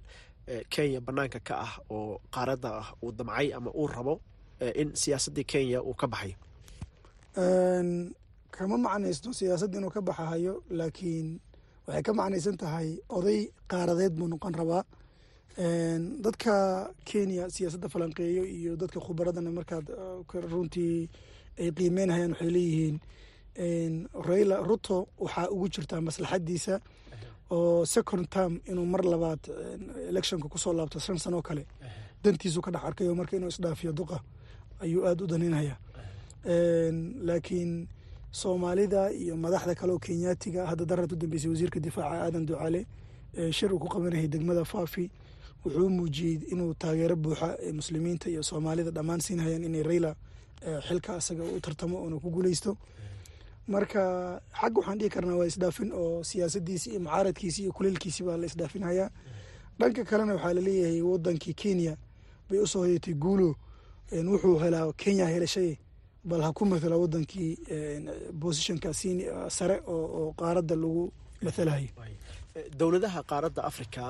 kenya 0.72 1.00
banaanka 1.06 1.38
ka 1.48 1.54
ah 1.66 1.72
oo 1.90 2.20
qaaradda 2.34 2.68
ah 2.82 2.88
uu 3.02 3.12
damcay 3.18 3.48
ama 3.56 3.70
uu 3.80 3.86
rabo 3.94 4.14
in 4.80 4.88
siyaasaddii 5.00 5.44
kenya 5.52 5.78
uu 5.82 5.94
ka 6.00 6.06
baxayo 6.12 6.36
kama 8.50 8.76
macnaysto 8.84 9.28
siyaasadda 9.38 9.78
inuu 9.78 9.90
ka 9.94 10.00
baxahayo 10.08 10.54
laakiin 10.78 11.28
waxay 11.86 12.02
ka 12.06 12.12
macnaysan 12.18 12.56
tahay 12.62 12.88
oday 13.16 13.40
qaaradeed 13.70 14.12
buu 14.18 14.28
noqon 14.32 14.54
rabaa 14.60 14.82
dadka 15.56 16.90
kenya 17.04 17.50
siyaasadda 17.50 17.88
falanqeeyo 17.88 18.44
iyo 18.44 18.76
dadka 18.76 19.00
khubaradana 19.00 19.50
markaad 19.50 19.86
runtii 20.52 21.08
ay 21.58 21.70
qiimeynahayaan 21.72 22.32
waxay 22.32 22.50
leeyihiin 22.50 24.08
raila 24.28 24.56
ruto 24.62 25.08
waxaa 25.18 25.48
ugu 25.50 25.68
jirtaa 25.68 26.00
maslaxadiisa 26.00 26.80
oo 27.50 27.84
second 27.84 28.28
term 28.30 28.60
inuu 28.70 28.86
mar 28.86 29.02
labaad 29.04 29.40
electionka 30.08 30.48
ku 30.48 30.58
soo 30.58 30.72
laabto 30.72 30.98
shan 31.00 31.18
sanoo 31.18 31.42
kale. 31.42 31.66
Dantiisu 32.22 32.60
ka 32.62 32.70
dhex 32.70 32.84
arkayo 32.84 33.14
marka 33.14 33.36
inuu 33.36 33.48
isdhaafiyo 33.48 33.92
duqa 33.92 34.20
ayuu 34.80 35.04
aada 35.06 35.24
u 35.24 35.26
daneynaya. 35.26 35.76
Laakiin 37.26 37.88
soomaalida 38.30 39.10
iyo 39.12 39.36
madaxda 39.36 39.74
kale 39.74 39.92
oo 39.92 39.98
kenyaatiga 39.98 40.66
hadda 40.66 40.84
darad 40.84 41.12
u 41.12 41.16
dambeysay 41.16 41.50
wasiirka 41.50 41.80
difaaca 41.80 42.22
aadan 42.24 42.46
ducaale 42.46 42.86
shir 43.50 43.72
uu 43.74 43.78
ku 43.78 43.88
qabanayay 43.88 44.28
degmada 44.28 44.64
faafi 44.64 45.10
wuxuu 45.64 45.88
muujiyey 45.90 46.36
inuu 46.52 46.74
taageero 46.74 47.16
buuxa 47.16 47.48
muslimiinta 47.72 48.30
iyo 48.30 48.42
soomaalida 48.42 48.90
dhammaan 48.90 49.20
siinhayaan 49.20 49.64
inay 49.64 49.82
raila 49.82 50.14
xilka 50.88 51.10
asaga 51.16 51.44
u 51.44 51.60
tartamo 51.60 51.96
oona 52.02 52.16
ku 52.20 52.30
guuleysto. 52.30 52.76
Marka 53.68 54.40
xag 54.60 54.72
waxaan 54.78 54.98
dhihi 54.98 55.10
karnaa 55.14 55.36
waa 55.40 55.46
isdhaafin 55.46 55.92
oo 55.92 56.24
siyaasadiisi 56.24 56.90
iyo 56.90 57.00
mucaaradkiisi 57.00 57.62
iyo 57.62 57.72
kuleelkiisi 57.72 58.22
baa 58.26 58.36
la 58.36 58.46
isdhaafinhayaa 58.46 59.10
dhanka 59.78 60.04
kalena 60.04 60.34
waxaa 60.34 60.52
la 60.54 60.60
leeyahay 60.60 61.02
wadankii 61.02 61.54
kenya 61.54 61.96
bay 62.48 62.58
u 62.58 62.66
soo 62.66 62.80
hoyatay 62.84 63.14
guulo 63.14 63.54
wuxuu 64.12 64.58
helaa 64.58 64.92
kenya 64.92 65.26
helashay 65.26 65.76
bal 66.24 66.40
ha 66.42 66.52
ku 66.52 66.64
mathala 66.66 66.96
wadankii 66.96 67.52
bosishonka 68.32 68.90
sare 69.56 69.76
oo 69.86 70.32
qaaradda 70.40 70.74
lagu 70.76 71.12
mathalahayo 71.42 71.88
dowladaha 72.78 73.20
qaaradda 73.30 73.62
africa 73.70 74.04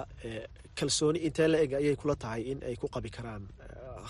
kalsooni 0.78 1.18
intee 1.26 1.49
la 1.52 1.59
eg 1.64 1.73
ayay 1.80 1.97
kula 2.00 2.14
tahay 2.23 2.42
in 2.52 2.59
ay 2.68 2.76
ku 2.80 2.87
qabi 2.94 3.11
karaan 3.16 3.42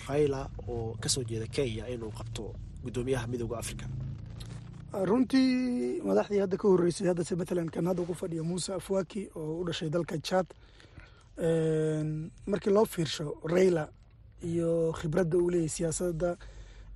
raila 0.08 0.40
oo 0.68 0.94
ka 1.02 1.08
soo 1.08 1.25
jeeda 1.30 1.46
kenya 1.56 1.84
inuu 1.94 2.12
qabto 2.18 2.44
guddoomiyaha 2.84 3.26
midooda 3.32 3.58
africa 3.62 3.87
runtii 5.10 6.00
madaxdii 6.08 6.40
hadda 6.44 6.56
ka 6.62 6.66
horeysay 6.68 7.06
haddase 7.10 7.34
matalan 7.40 7.68
kan 7.75 7.87
hadda 7.90 8.02
ku 8.09 8.14
fadhiya 8.14 8.42
muuse 8.42 8.70
afwaki 8.74 9.22
oo 9.37 9.61
u 9.61 9.64
dhashay 9.66 9.90
dalka 9.90 10.16
jad 10.28 10.46
markii 12.46 12.70
loo 12.76 12.85
fiirsho 12.85 13.26
raila 13.44 13.88
iyo 14.50 14.92
khibradda 14.98 15.37
uu 15.38 15.50
leeyahay 15.50 15.68
siyaasadda 15.68 16.37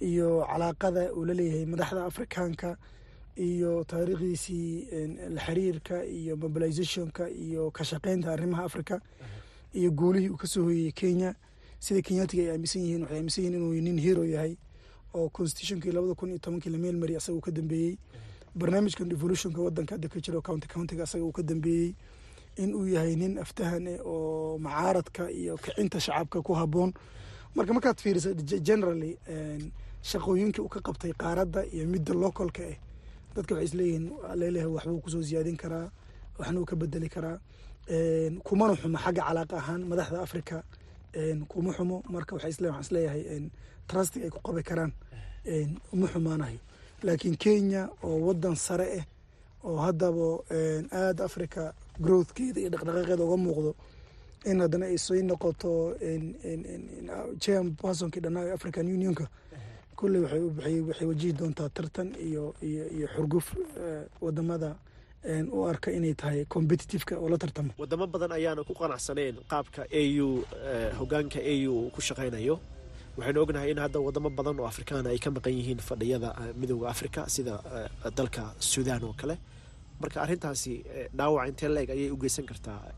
iyo 0.01 0.29
calaaqada 0.51 1.13
uu 1.17 1.25
la 1.25 1.35
leeyahay 1.35 1.67
madaxda 1.67 2.05
afrikaanka 2.11 2.77
iyo 3.37 3.85
taariikhdiisii 3.85 4.87
xiriirka 5.47 6.05
iyo 6.05 6.37
mobilizationka 6.37 7.29
iyo 7.31 7.71
ka 7.71 7.85
shaqeynta 7.85 8.33
arrimaha 8.33 8.65
africa 8.65 9.01
iyo 9.75 9.91
guulihii 9.91 10.29
uu 10.29 10.37
ka 10.37 10.47
soo 10.47 10.63
hoyeyey 10.65 10.93
kenya. 10.93 11.35
Sida 11.81 12.01
kenyaatiga 12.03 12.43
ay 12.43 12.51
aaminsan 12.51 12.83
yihiin 12.83 13.03
waxay 13.03 13.17
aaminsan 13.19 13.45
yihiin 13.45 13.57
inuu 13.61 13.81
nin 13.83 13.99
hero 13.99 14.25
yahay 14.25 14.57
oo 15.15 15.29
constitutionkii 15.29 15.93
labada 15.93 16.15
kun 16.15 16.29
iyo 16.31 16.39
tobankii 16.39 16.71
la 16.73 16.79
meel 16.79 16.97
mari 16.97 17.17
asaga 17.17 17.37
uu 17.37 17.41
ka 17.41 17.51
dambeeyey 17.51 17.97
barnaamijkan 18.55 19.09
devolutionka 19.09 19.61
wadanka 19.63 19.95
hadda 19.95 20.09
ka 20.09 20.21
jiro 20.21 20.41
county 20.43 20.69
countiga 20.69 21.03
asaga 21.03 21.25
uu 21.25 21.33
ka 21.33 21.43
dambeeyey 21.43 21.95
in 22.57 22.75
uu 22.75 22.87
yahay 22.87 23.17
nin 23.17 23.39
aftahan 23.39 23.87
eh 23.87 24.01
oo 24.07 24.59
macaaradka 24.59 25.31
iyo 25.31 25.57
kicinta 25.59 26.01
shacabka 26.01 26.43
ku 26.43 26.55
haboon 26.55 26.93
marka 27.55 27.73
markaad 27.75 27.99
fiirisa 28.01 28.33
generally 28.63 29.19
shaqooyinkii 30.03 30.63
uu 30.63 30.69
ka 30.69 30.81
qabtay 30.81 31.13
qaaradda 31.13 31.67
iyo 31.67 31.87
midda 31.87 32.15
localka 32.15 32.63
eh 32.63 32.79
dadka 33.35 33.55
waxay 33.55 33.67
isleeyihiin 33.69 34.05
leeleha 34.41 34.69
waxbuu 34.77 35.01
ku 35.05 35.11
soo 35.11 35.23
siyaadin 35.23 35.57
karaa 35.57 35.91
waxna 36.39 36.61
uu 36.61 36.65
ka 36.71 36.77
bedeli 36.77 37.09
karaa. 37.09 37.39
Kumana 38.47 38.75
xumo 38.81 38.99
xagga 39.05 39.23
calaaqa 39.29 39.57
ahaan 39.57 39.83
madaxda 39.91 40.19
africa 40.27 40.57
kuma 41.49 41.71
xumo. 41.77 41.97
Marka 42.13 42.35
waxaan 42.37 42.81
is 42.85 42.91
leeyahay 42.95 43.23
trustiga 43.89 44.25
ay 44.27 44.31
ku 44.35 44.41
qabi 44.47 44.63
karaan. 44.69 44.93
Uma 45.93 46.07
xumaanayo 46.13 46.59
laakiin 47.07 47.37
kenya 47.37 47.83
oo 48.03 48.17
wadan 48.27 48.57
sare 48.57 48.87
ah 49.01 49.05
oo 49.65 49.77
haddaba 49.85 50.27
aada 50.93 51.25
africa 51.29 51.63
growthkeeda 52.01 52.61
iyo 52.61 52.71
dhaqdhaqaaqeeda 52.73 53.23
uga 53.25 53.37
muuqdo 53.45 53.73
in 54.51 54.61
haddana 54.61 54.87
ay 54.87 54.97
soo 54.99 55.15
noqoto 55.31 55.71
chairman 57.43 57.75
personkii 57.77 58.21
dhanaa 58.25 58.53
african 58.57 58.87
unionka 58.89 59.27
kulley 60.05 60.21
waxay 60.21 61.07
wajihi 61.09 61.33
doontaa 61.33 61.69
tartan 61.69 62.09
iyo 62.29 62.55
iyo 62.63 63.07
xurguf 63.17 63.47
waddamada 64.21 64.77
u 65.53 65.65
arka 65.65 65.91
inay 65.93 66.15
tahay 66.15 66.45
competitiveka 66.45 67.17
oo 67.19 67.29
la 67.29 67.39
tartamo. 67.39 67.71
Wadamo 67.79 68.07
badan 68.07 68.33
ayaana 68.33 68.65
ku 68.69 68.75
qanacsaneen 68.75 69.37
qaabka 69.49 69.87
a 69.91 70.03
u 70.21 70.45
hogaanka 71.01 71.41
a 71.41 71.55
u 71.69 71.89
ku 71.95 72.01
shaqaynayo. 72.01 72.61
Waxaynu 73.17 73.41
ognahay 73.41 73.71
in 73.71 73.79
hadda 73.79 74.01
wadamo 74.01 74.29
badan 74.31 74.61
oo 74.61 74.67
afrikaana 74.69 75.09
ay 75.09 75.19
ka 75.19 75.31
maqan 75.31 75.53
yihiin 75.57 75.81
fadhiyada 75.81 76.37
midooda 76.61 76.89
africa 76.93 77.25
sida 77.29 77.55
dalka 78.17 78.53
sudan 78.59 79.03
oo 79.05 79.15
kale. 79.17 79.39
Marka 80.01 80.21
arrintaasi 80.21 80.85
dhaawac 81.17 81.49
intee 81.49 81.69
la-eg 81.69 81.91
ayay 81.91 82.11
u 82.11 82.17
geysan 82.21 82.45
kartaa? 82.45 82.93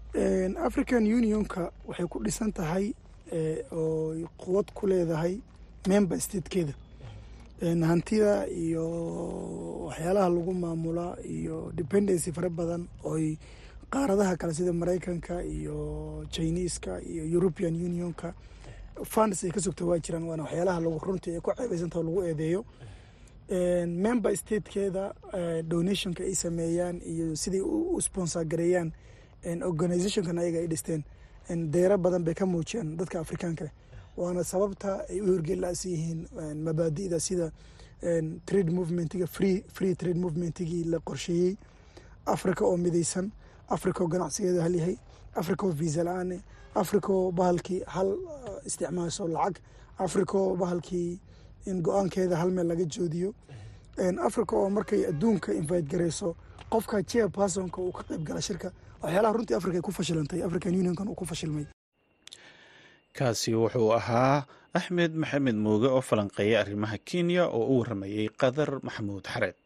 African 0.67 1.07
unionka 1.07 1.71
waxay 1.87 2.07
ku 2.11 2.19
dhisan 2.25 2.51
tahay 2.53 2.91
oo 3.71 4.11
quwad 4.43 4.67
ku 4.75 4.87
leedahay 4.91 5.39
member 5.87 6.19
statekeeda 6.21 6.75
hantida 7.61 8.47
iyo 8.49 8.85
waxyaalaha 9.87 10.29
lagu 10.29 10.53
maamula 10.55 11.17
iyo 11.25 11.73
dependency 11.75 12.33
fara 12.33 12.51
badan 12.51 12.89
ooy 13.05 13.37
qaaradaha 13.91 14.37
kale 14.37 14.55
sida 14.55 14.73
maraykanka 14.73 15.43
iyo 15.45 16.25
chineska 16.31 17.01
iyo 17.03 17.25
european 17.25 17.75
unionka 17.75 18.35
funds 19.05 19.45
ay 19.45 19.51
ka 19.51 19.61
sugta 19.61 19.85
waa 19.85 19.99
jiraan 19.99 20.25
waana 20.25 20.43
waxyaalaha 20.43 20.81
lagu 20.81 20.99
runtii 20.99 21.35
ay 21.35 21.41
ku 21.41 21.53
ceebeysantao 21.57 22.03
lagu 22.03 22.23
eedeeyo. 22.25 22.65
Member 23.87 24.37
statekeeda 24.37 25.15
donationka 25.69 26.25
ay 26.25 26.35
sameeyaan 26.35 27.01
iyo 27.05 27.37
siday 27.37 27.61
u 27.61 28.01
sponsor 28.01 28.45
gareeyaan 28.45 28.93
organizationkan 29.63 30.39
ayaga 30.39 30.59
ay 30.59 30.67
dhisteen. 30.69 31.05
Deero 31.71 31.99
badan 31.99 32.25
bay 32.25 32.35
ka 32.35 32.47
muujiyaan 32.47 32.97
dadka 32.97 33.21
afrikaanka 33.21 33.71
waana 34.17 34.45
sababta 34.45 35.05
ay 35.11 35.21
u 35.21 35.27
horgelaas 35.33 35.85
yihiin 35.85 36.21
mabaadi'da 36.65 37.21
sida 37.21 37.51
trade 38.47 38.71
movementiga 38.71 39.27
free 39.27 39.95
trade 39.95 40.19
movementigii 40.19 40.85
la 40.85 40.99
qorsheeyey. 40.99 41.57
Africa 42.27 42.63
oo 42.65 42.77
midaysan 42.77 43.31
africa 43.69 44.01
oo 44.03 44.07
ganacsigeeda 44.09 44.63
hal 44.63 44.75
yahay 44.75 44.97
africa 45.35 45.63
oo 45.67 45.71
visa 45.73 46.03
la'aane 46.05 46.41
africa 46.75 47.13
bahalkii 47.33 47.83
hal 47.87 48.17
isticmaasho 48.67 49.29
lacag 49.29 49.57
africa 49.99 50.39
bahalkii 50.59 51.19
in 51.67 51.83
go'aankeeda 51.83 52.37
hal 52.37 52.51
meel 52.51 52.67
laga 52.67 52.85
joodiyo. 52.85 53.35
Africa 54.27 54.53
oo 54.57 54.71
markay 54.71 55.07
adduunka 55.07 55.55
invite 55.55 55.89
gareyso 55.89 56.37
qofka 56.71 57.03
chair 57.03 57.29
personka 57.31 57.81
uu 57.83 57.93
ka 57.93 58.03
qayb 58.03 58.23
gala 58.25 58.41
shirka 58.43 58.73
waxyaalaha 59.03 59.33
runtii 59.37 59.55
africa 59.57 59.75
ay 59.77 59.81
ku 59.81 59.93
fashilantay 59.93 60.43
african 60.43 60.75
unionkan 60.75 61.09
uu 61.09 61.15
ku 61.15 61.25
fashilmay 61.27 61.67
kaasi 63.19 63.51
wuxuu 63.63 63.89
ahaa 63.99 64.37
axmed 64.79 65.13
maxamed 65.23 65.57
mooge 65.67 65.89
oo 65.97 66.03
falanqeeya 66.09 66.57
arrimaha 66.63 66.97
kenya 67.09 67.43
oo 67.59 67.65
u 67.73 67.75
waramayey 67.81 68.27
qadar 68.41 68.71
maxamuud 68.87 69.25
xareed 69.33 69.57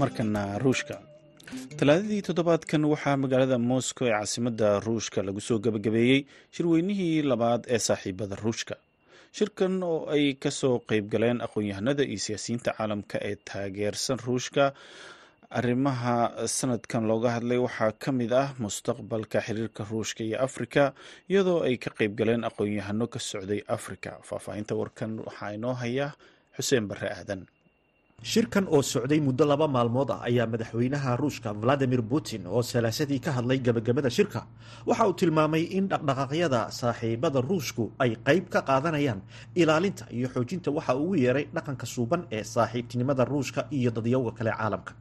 markana 0.00 0.42
ruushka. 0.64 0.96
Talaadadii 1.78 2.22
toddobaadkan 2.28 2.82
waxaa 2.92 3.16
magaalada 3.22 3.56
moscow 3.70 4.04
ee 4.08 4.12
caasimadda 4.16 4.68
ruushka 4.86 5.18
lagu 5.26 5.40
soo 5.48 5.58
gebagabeeyey 5.64 6.20
shirweynihii 6.54 7.22
labaad 7.30 7.62
ee 7.74 7.80
saaxiibada 7.88 8.36
ruushka 8.44 8.74
shirkan 9.36 9.74
oo 9.90 10.00
ay 10.14 10.24
ka 10.42 10.50
soo 10.60 10.76
qeyb 10.88 11.06
galeen 11.12 11.38
aqoon-yahanada 11.46 12.02
iyo 12.12 12.18
siyaasiyiinta 12.26 12.70
caalamka 12.78 13.16
ee 13.28 13.36
taageersan 13.48 14.18
ruushka 14.26 14.64
arrimaha 15.58 16.14
sanadkan 16.58 17.02
looga 17.10 17.30
hadlay 17.36 17.58
waxaa 17.66 17.92
ka 18.02 18.10
mid 18.18 18.32
ah 18.42 18.48
mustaqbalka 18.64 19.38
xiriirka 19.46 19.82
ruushka 19.90 20.20
iyo 20.28 20.36
afrika 20.46 20.82
iyadoo 21.30 21.60
ay 21.66 21.74
ka 21.84 21.90
qeyb 21.98 22.12
galeen 22.20 22.42
aqoon-yahano 22.48 23.06
ka 23.14 23.18
socday 23.30 23.60
afrika. 23.76 24.10
Faahfaahinta 24.28 24.74
warkan 24.80 25.12
waxaa 25.26 25.50
inoo 25.58 25.74
haya 25.82 26.06
xuseen 26.56 26.84
barre 26.90 27.08
aadan 27.18 27.42
shirkan 28.22 28.66
oo 28.68 28.82
socday 28.82 29.20
muddo 29.20 29.44
laba 29.48 29.66
maalmood 29.68 30.10
ah 30.12 30.20
ayaa 30.28 30.46
madaxweynaha 30.46 31.16
ruushka 31.16 31.52
valadimir 31.56 32.02
putin 32.02 32.46
oo 32.46 32.62
salaasadii 32.62 33.20
ka 33.20 33.32
hadlay 33.32 33.58
gebagabada 33.58 34.10
shirka. 34.10 34.44
Waxa 34.86 35.08
uu 35.08 35.14
tilmaamay 35.16 35.62
in 35.78 35.88
dhaqdhaqaaqyada 35.88 36.68
saaxiibada 36.70 37.40
ruushku 37.40 37.90
ay 37.98 38.16
qayb 38.26 38.48
ka 38.52 38.60
qaadanayaan 38.68 39.20
ilaalinta 39.56 40.04
iyo 40.12 40.28
xoojinta 40.28 40.70
waxa 40.70 40.94
ugu 40.96 41.14
yeeray 41.16 41.46
dhaqanka 41.54 41.86
suuban 41.86 42.26
ee 42.30 42.44
saaxiibtinimada 42.44 43.24
ruushka 43.24 43.60
iyo 43.72 43.90
dadyowga 43.90 44.32
kale 44.38 44.50
caalamka. 44.52 44.92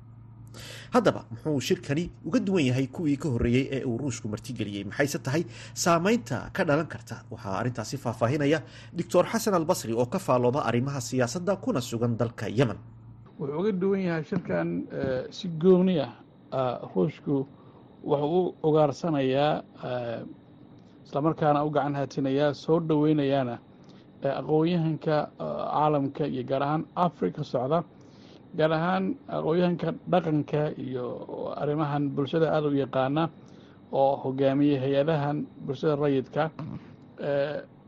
Haddaba 0.95 1.21
muxuu 1.31 1.59
shirkani 1.67 2.03
uga 2.25 2.39
duwan 2.39 2.63
yahay 2.65 2.87
kuwii 2.87 3.17
ka 3.19 3.27
horreeyey 3.29 3.65
ee 3.75 3.83
uu 3.83 3.97
ruushku 4.01 4.27
martigeliyey 4.31 4.83
maxayse 4.89 5.19
tahay 5.19 5.43
saameynta 5.75 6.49
ka 6.55 6.63
dhalan 6.63 6.87
karta? 6.87 7.15
Waxaa 7.31 7.59
arrintaasi 7.59 7.97
faahfaahinaya 7.99 8.63
doctor 8.95 9.25
xasan 9.27 9.53
albasri 9.59 9.93
oo 9.93 10.05
ka 10.07 10.19
faalooda 10.19 10.63
arrimaha 10.69 11.01
siyaasadda 11.09 11.55
kuna 11.63 11.81
sugan 11.81 12.15
dalka 12.17 12.47
yemen 12.59 12.79
wuxuu 13.39 13.59
uga 13.59 13.71
duwan 13.71 14.01
yahay 14.07 14.23
shirkan 14.23 14.67
si 15.31 15.47
gooni 15.61 15.99
ah 15.99 16.13
ruushku 16.95 17.47
wuxuu 18.03 18.41
u 18.47 18.55
ugaarsanayaa 18.67 19.63
islamarkaana 21.05 21.63
u 21.65 21.69
gacan 21.75 21.95
haatinayaa 21.99 22.53
soo 22.53 22.79
dhoweynayaana 22.79 23.55
aqoon-yahanka 24.39 25.15
caalamka 25.39 26.23
iyo 26.27 26.43
gaar 26.43 26.63
ahaan 26.63 26.83
africa 26.95 27.43
socda. 27.43 27.83
Gaar 28.57 28.71
ahaan 28.77 29.15
aqoon-yahanka 29.37 29.89
dhaqanka 30.11 30.61
iyo 30.85 31.05
arrimahan 31.61 32.09
bulshada 32.15 32.51
aada 32.51 32.67
u 32.67 32.75
yaqaana 32.83 33.29
oo 33.91 34.15
hogaamiya 34.23 34.79
hay'adahan 34.83 35.37
bulshada 35.65 35.95
rayidka 35.95 36.43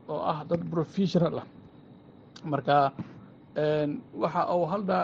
oo 0.08 0.20
ah 0.32 0.40
dad 0.48 0.62
professional 0.70 1.34
ah. 1.42 1.46
Marka 2.44 2.92
waxa 3.56 4.42
uu 4.56 4.66
halda 4.66 4.98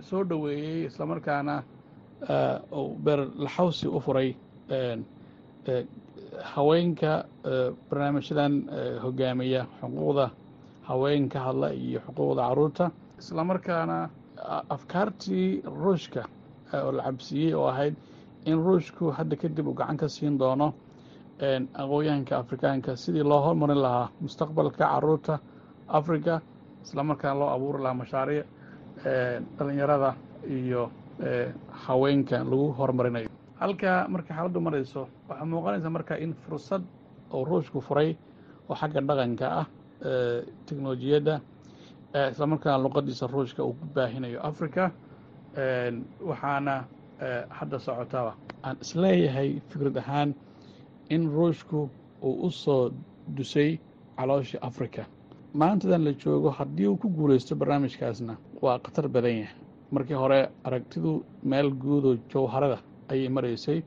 soo 0.00 0.24
dhoweeyey 0.24 0.84
islamarkaana 0.86 1.62
uu 2.72 2.96
beerlaxawsi 3.04 3.86
u 3.88 4.00
furay 4.00 4.34
haweenka 6.54 7.24
barnaamijyadan 7.90 8.54
hogaamiya 9.02 9.66
xuquuqda 9.80 10.30
haween 10.88 11.28
ka 11.28 11.38
hadla 11.40 11.68
iyo 11.72 12.00
xuquuqda 12.06 12.42
carruurta 12.48 12.90
islamarkaana 13.18 14.08
afkaartii 14.70 15.62
ruushka 15.82 16.24
oo 16.74 16.92
la 16.92 17.02
cabsiiyey 17.02 17.54
oo 17.54 17.66
ahayd 17.68 17.94
in 18.46 18.58
ruushku 18.64 19.10
hadda 19.12 19.36
kadib 19.36 19.66
uu 19.68 19.74
gacan 19.74 19.96
ka 19.96 20.08
siin 20.08 20.38
doono 20.38 20.72
aqoon-yahanka 21.74 22.36
afrikaanka. 22.38 22.96
Sidii 22.96 23.22
loo 23.22 23.40
hormarin 23.42 23.82
lahaa 23.82 24.08
mustaqbalka 24.20 24.78
carruurta 24.78 25.38
islamarkaana 26.84 27.38
loo 27.40 27.50
abuuri 27.54 27.78
lahaa 27.84 27.94
mashaariic 28.02 28.46
dhalinyarada 29.58 30.10
iyo 30.58 30.90
haweenka 31.86 32.38
lagu 32.44 32.72
horumarinayo. 32.78 33.28
Halkaa 33.60 34.08
markay 34.08 34.34
xaaladdu 34.36 34.60
marayso 34.66 35.02
waxaa 35.28 35.44
muuqanaysa 35.50 35.90
marka 35.96 36.14
in 36.24 36.34
fursad 36.34 36.82
oo 37.32 37.44
ruushku 37.44 37.80
furay 37.80 38.16
oo 38.68 38.74
xagga 38.80 39.00
dhaqanka 39.08 39.46
ah 39.60 39.66
teknolojiyadda 40.66 41.34
islamarkaana 42.32 42.78
luqadiisa 42.84 43.26
ruushka 43.34 43.60
uu 43.64 43.72
ku 43.80 43.84
baahinayo 43.94 44.38
africa 44.50 44.90
waxaana 46.30 46.74
hadda 47.58 47.78
socotaba 47.86 48.32
aan 48.66 48.76
is 48.82 48.94
leeyahay 48.96 49.50
fikrad 49.70 49.96
ahaan 50.02 50.34
in 51.14 51.22
ruushku 51.36 51.88
uu 52.22 52.34
u 52.46 52.50
soo 52.50 52.90
dusay 53.36 53.78
calooshii 54.18 54.58
africa 54.68 55.02
maantadan 55.60 56.04
la 56.04 56.12
joogo 56.12 56.50
haddii 56.50 56.86
uu 56.86 56.96
ku 56.96 57.08
guulaysto 57.08 57.56
barnaamijkaasna 57.56 58.34
waa 58.62 58.78
khatar 58.78 59.08
badan 59.08 59.36
yahay. 59.40 59.54
Markii 59.90 60.14
hore 60.16 60.48
aragtidu 60.64 61.24
meel 61.42 61.70
guudoo 61.70 62.16
jawharada 62.32 62.78
ayay 63.08 63.28
maraysay 63.28 63.82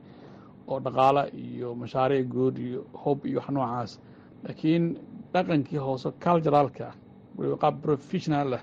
oo 0.68 0.80
dhaqaala 0.80 1.22
iyo 1.34 1.74
mashaariic 1.74 2.28
guud 2.28 2.58
iyo 2.58 2.80
hob 3.02 3.26
iyo 3.26 3.38
wax 3.40 3.48
noocaas. 3.50 4.00
Laakiin 4.44 4.84
dhaqankii 5.32 5.78
hoose 5.78 6.08
culturaalka 6.24 6.92
waliba 7.36 7.56
qaab 7.56 7.80
professional 7.82 8.52
ah. 8.54 8.62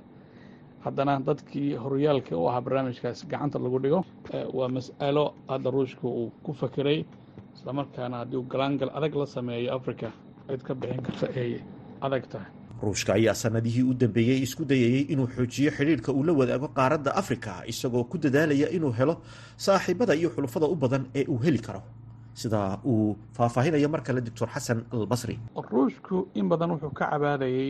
Haddana 0.85 1.19
dadkii 1.19 1.75
horyaalka 1.75 2.37
u 2.37 2.47
ahaa 2.47 2.61
barnaamijkaas 2.61 3.25
gacanta 3.27 3.59
lagu 3.59 3.79
dhigo 3.79 4.01
waa 4.53 4.67
mas'alo 4.67 5.33
hadda 5.47 5.71
ruushka 5.71 6.07
uu 6.07 6.31
ku 6.43 6.53
fakiray. 6.53 7.05
Islamarkaana 7.55 8.17
haddii 8.17 8.37
uu 8.37 8.47
galaangal 8.47 8.89
adag 8.95 9.15
la 9.15 9.25
sameeyo 9.25 9.75
africa 9.75 10.11
cid 10.47 10.61
ka 10.63 10.73
bixin 10.75 11.01
karta 11.01 11.27
ay 11.41 11.61
adag 12.01 12.27
tahay 12.31 12.47
ruushka 12.85 13.11
ayaa 13.19 13.33
sanadihii 13.43 13.83
u 13.91 13.93
dambeeyey 14.01 14.39
isku 14.45 14.63
dayayey 14.71 15.01
inuu 15.13 15.27
xoojiyo 15.35 15.71
xidhiirka 15.77 16.09
uu 16.17 16.23
la 16.27 16.33
wadaago 16.39 16.67
qaaradda 16.77 17.11
afrika 17.21 17.51
isagoo 17.71 18.03
ku 18.11 18.17
dadaalaya 18.25 18.67
inuu 18.77 18.91
helo 18.99 19.15
saaxiibada 19.65 20.13
iyo 20.19 20.29
xulufada 20.35 20.65
u 20.73 20.75
badan 20.83 21.03
ee 21.19 21.25
uu 21.33 21.39
heli 21.45 21.59
karo. 21.67 21.81
Sida 22.41 22.59
uu 22.91 23.15
faahfaahinayo 23.37 23.89
mar 23.93 24.01
kale 24.07 24.21
doctor 24.27 24.47
xasan 24.53 24.79
albasri. 24.93 25.35
Ruushku 25.73 26.17
in 26.39 26.45
badan 26.51 26.69
wuxuu 26.73 26.91
ka 26.99 27.05
cabaadayey 27.11 27.69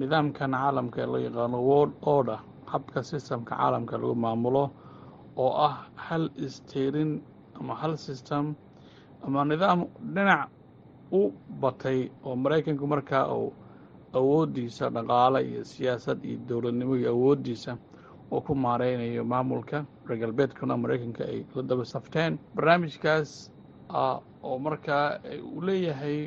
nidaamkan 0.00 0.50
caalamka 0.58 0.98
ee 1.02 1.06
loo 1.12 1.20
yaqaano 1.26 1.58
world 1.68 1.94
order 2.14 2.38
habka 2.72 3.00
sistemka 3.10 3.52
caalamka 3.56 3.94
lagu 4.02 4.14
maamulo 4.24 4.64
oo 5.44 5.52
ah 5.68 5.74
hal 6.06 6.24
isteerin 6.46 7.12
ama 7.60 7.74
hal 7.80 7.94
system 8.06 8.44
ama 9.26 9.40
nidaam 9.50 9.80
dhinac 10.14 10.48
u 11.18 11.32
batay 11.62 11.98
oo 12.26 12.34
maraykanku 12.42 12.84
markaa 12.92 13.24
uu 13.38 13.52
awooddiisa 14.18 14.84
dhaqaale 14.96 15.40
iyo 15.50 15.62
siyaasad 15.72 16.18
iyo 16.24 16.38
dowladnimo 16.48 16.94
iyo 17.00 17.10
awooddiisa 17.16 17.72
oo 18.34 18.40
ku 18.46 18.52
maareynayo 18.64 19.24
maamulka 19.32 19.78
reer 20.08 20.18
galbeedkuna 20.22 20.74
maraykanka 20.82 21.22
ay 21.32 21.38
la 21.54 21.62
daba 21.62 21.84
safteen. 21.84 22.32
Barnaamijkaas 22.56 23.30
oo 24.48 24.58
markaa 24.66 25.18
uu 25.54 25.60
leeyahay 25.66 26.18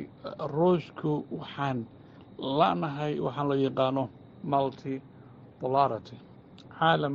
ruushku 0.54 1.10
waxaan 1.40 1.78
la'nahay 2.58 3.12
waxaan 3.26 3.48
loo 3.50 3.58
yaqaano 3.66 4.02
multi 4.52 4.94
polarity 5.60 6.16
caalam 6.78 7.14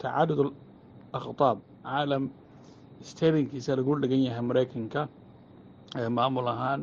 tacadud 0.00 0.40
akhtaab 1.18 1.58
caalam 1.86 2.24
steerinkiisa 3.10 3.76
lagu 3.78 3.92
dhegan 4.02 4.22
yahay 4.28 4.42
maraykanka 4.50 5.00
maamul 6.16 6.48
ahaan 6.54 6.80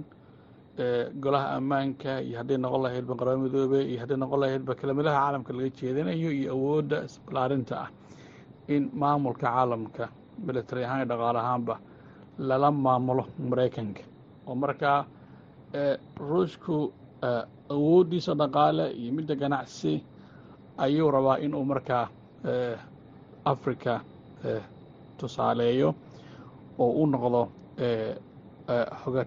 golaha 1.23 1.47
ammaanka 1.57 2.21
iyo 2.27 2.38
hadday 2.39 2.57
noqon 2.57 2.81
lahaydba 2.86 3.13
qaramada 3.19 3.43
midoobe 3.45 3.79
iyo 3.91 3.99
hadday 4.01 4.17
noqon 4.23 4.39
lahaydba 4.43 4.73
kelimadaha 4.79 5.17
caalamka 5.19 5.51
laga 5.57 5.69
jeedinayo 5.79 6.29
iyo 6.39 6.49
awoodda 6.55 6.97
isbalaarinta 7.07 7.73
ah 7.86 7.89
in 8.75 8.84
maamulka 9.01 9.45
caalamka 9.47 10.03
military 10.47 10.84
ahaan 10.86 10.99
iyo 11.01 11.07
dhaqaale 11.12 11.39
ahaanba 11.43 11.75
lala 12.49 12.69
maamulo 12.86 13.23
maraykanka 13.49 14.03
oo 14.49 14.55
markaa 14.63 14.99
ruushku 16.29 16.77
awooddiisa 17.75 18.31
dhaqaale 18.41 18.86
iyo 19.01 19.12
midda 19.17 19.36
ganacsi 19.41 19.93
ayuu 20.84 21.12
rabaa 21.15 21.38
inuu 21.45 21.65
markaa 21.71 22.05
africa 23.53 23.93
tusaaleeyo 25.19 25.89
oo 26.84 26.91
u 27.01 27.05
noqdo 27.13 27.41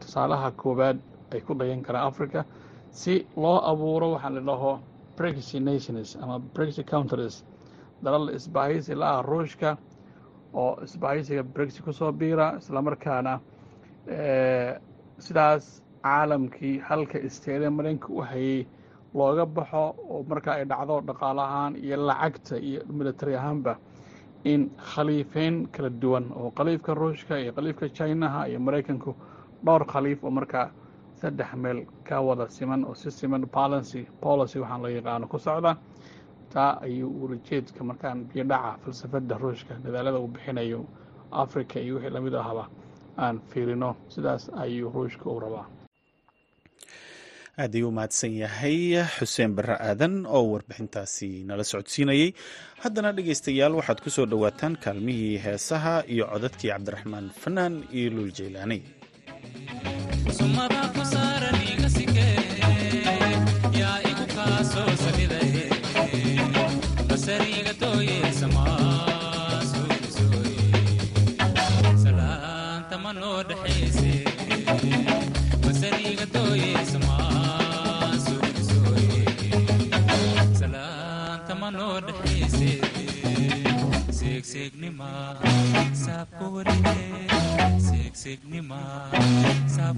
tusaalaha 0.02 0.50
koowaad 0.62 0.98
ay 1.34 1.40
ku 1.40 1.54
dayan 1.54 1.82
karaan 1.82 2.06
africa 2.10 2.44
si 2.90 3.26
loo 3.36 3.58
abuuro 3.70 4.06
waxaan 4.14 4.34
la 4.34 4.40
dhaho 4.40 4.72
brexit 5.16 5.62
nations 5.62 6.16
ama 6.22 6.38
brexit 6.54 6.86
countries. 6.86 7.44
Dalal 8.02 8.28
isbahaysi 8.34 8.94
la 8.94 9.18
ah 9.18 9.22
ruushka 9.22 9.76
oo 10.54 10.78
isbahaysiga 10.86 11.42
brexit 11.42 11.82
ku 11.84 11.92
soo 11.92 12.12
biira 12.12 12.46
islamarkaana 12.60 13.40
sidaas 15.18 15.64
caalamkii 16.04 16.78
halka 16.88 17.18
isteere 17.28 17.70
maraykanka 17.70 18.08
u 18.12 18.20
hayay 18.30 18.66
looga 19.14 19.46
baxo 19.46 19.84
oo 20.12 20.20
markaa 20.28 20.54
ay 20.58 20.64
dhacdo 20.64 21.00
dhaqaale 21.08 21.40
ahaan 21.48 21.72
iyo 21.76 21.96
lacagta 22.08 22.56
iyo 22.68 22.80
military 22.98 23.34
ahaanba 23.36 23.76
in 24.44 24.70
khaliifeyn 24.92 25.66
kala 25.74 25.90
duwan 26.02 26.24
oo 26.36 26.50
khaliifka 26.58 26.94
ruushka 26.94 27.34
iyo 27.42 27.52
khaliifka 27.56 27.88
chinaha 27.96 28.48
iyo 28.50 28.58
maraykanku 28.66 29.10
dhowr 29.64 29.84
khaliif 29.92 30.24
oo 30.24 30.30
markaa 30.30 30.66
saddex 31.24 31.50
meel 31.56 31.78
ka 32.08 32.20
wada 32.20 32.44
siman 32.56 32.84
oo 32.84 32.94
si 32.94 33.08
siman 33.10 33.46
policy 33.58 34.02
policy 34.20 34.58
waxaan 34.60 34.80
loo 34.84 34.92
yaqaano 34.98 35.26
ku 35.32 35.38
socda. 35.40 35.72
Taa 36.52 36.72
ayuu 36.86 37.10
ulajeedka 37.24 37.80
markaan 37.88 38.18
biyodhaca 38.30 38.76
falsafadda 38.84 39.34
ruushka 39.42 39.74
dadaalada 39.84 40.18
uu 40.20 40.28
bixinayo 40.34 40.80
africa 41.44 41.76
iyo 41.84 41.94
wixii 41.96 42.12
la 42.14 42.20
mid 42.20 42.34
ahaba 42.34 42.64
aan 43.24 43.36
fiirino 43.50 43.90
sidaas 44.14 44.44
ayuu 44.62 44.90
ruushka 44.94 45.26
u 45.30 45.40
rabaa. 45.44 45.66
Aad 47.62 47.72
ayuu 47.78 47.90
mahadsan 47.96 48.32
yahay 48.42 48.78
xuseen 49.16 49.54
barre 49.56 49.74
aadan 49.88 50.14
oo 50.36 50.44
warbixintaasi 50.52 51.28
nala 51.48 51.64
socodsiinayey 51.70 52.30
haddana 52.82 53.10
dhegaystayaal 53.16 53.74
waxaad 53.78 53.98
ku 54.04 54.10
soo 54.16 54.26
dhowaataan 54.30 54.74
kaalmihii 54.84 55.38
heesaha 55.44 55.94
iyo 56.14 56.24
codadkii 56.32 56.70
cabdiraxmaan 56.74 57.26
fanaan 57.42 57.74
iyo 57.98 58.08
luul 58.14 58.32
jeylaani 58.38 58.78
seegseegnima 88.34 88.80
saab 89.74 89.96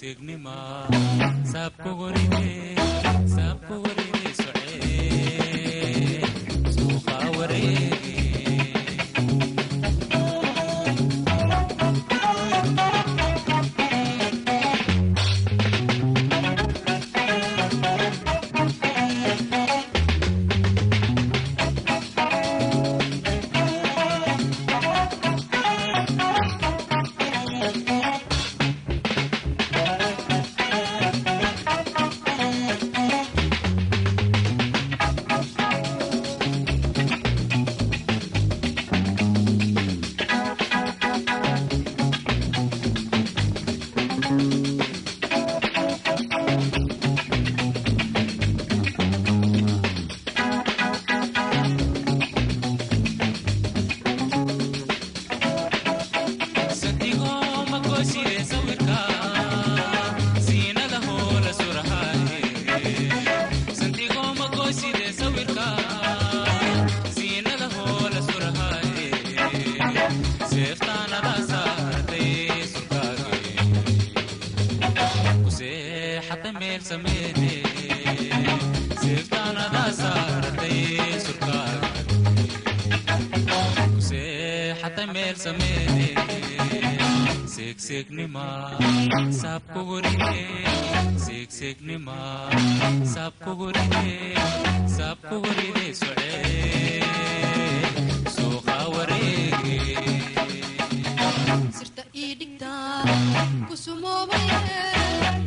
signi 0.00 0.32
ma 0.44 0.88
sab 1.44 1.76
ko 1.84 1.90
gori 2.00 2.24
ke 2.32 2.52
sab 3.36 3.60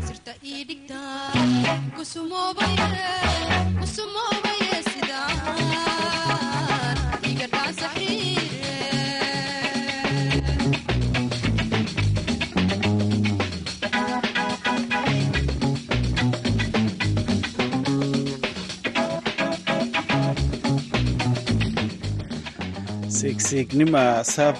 sirta 0.05 0.33
idhigta 0.41 1.01
kusumoobaye 1.95 3.05
kusumoobaye 3.79 4.42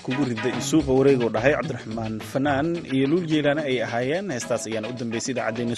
kugu 0.04 0.24
rida 0.30 0.50
suuqa 0.70 0.92
wareegoo 0.98 1.30
dhahay 1.36 1.54
cabdiraxmaan 1.60 2.14
fanaan 2.32 2.68
iyo 2.96 3.06
luul 3.12 3.26
jeylaane 3.32 3.62
ay 3.70 3.78
ahaayeen. 3.86 4.32
Heestaas 4.32 4.64
ayaana 4.68 4.88
u 4.92 4.94
dambeysay 5.00 5.32
idaacaddeenna 5.36 5.76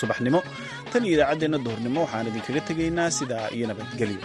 subaxnimo. 0.00 0.40
Tan 0.92 1.02
iyo 1.06 1.14
idaacaddeenna 1.16 1.58
duhurnimo 1.64 2.00
waxaan 2.04 2.28
idinkaga 2.30 2.60
tegaynaa 2.68 3.10
sidaa 3.18 3.46
iyo 3.56 3.66
nabadgelyo 3.70 4.20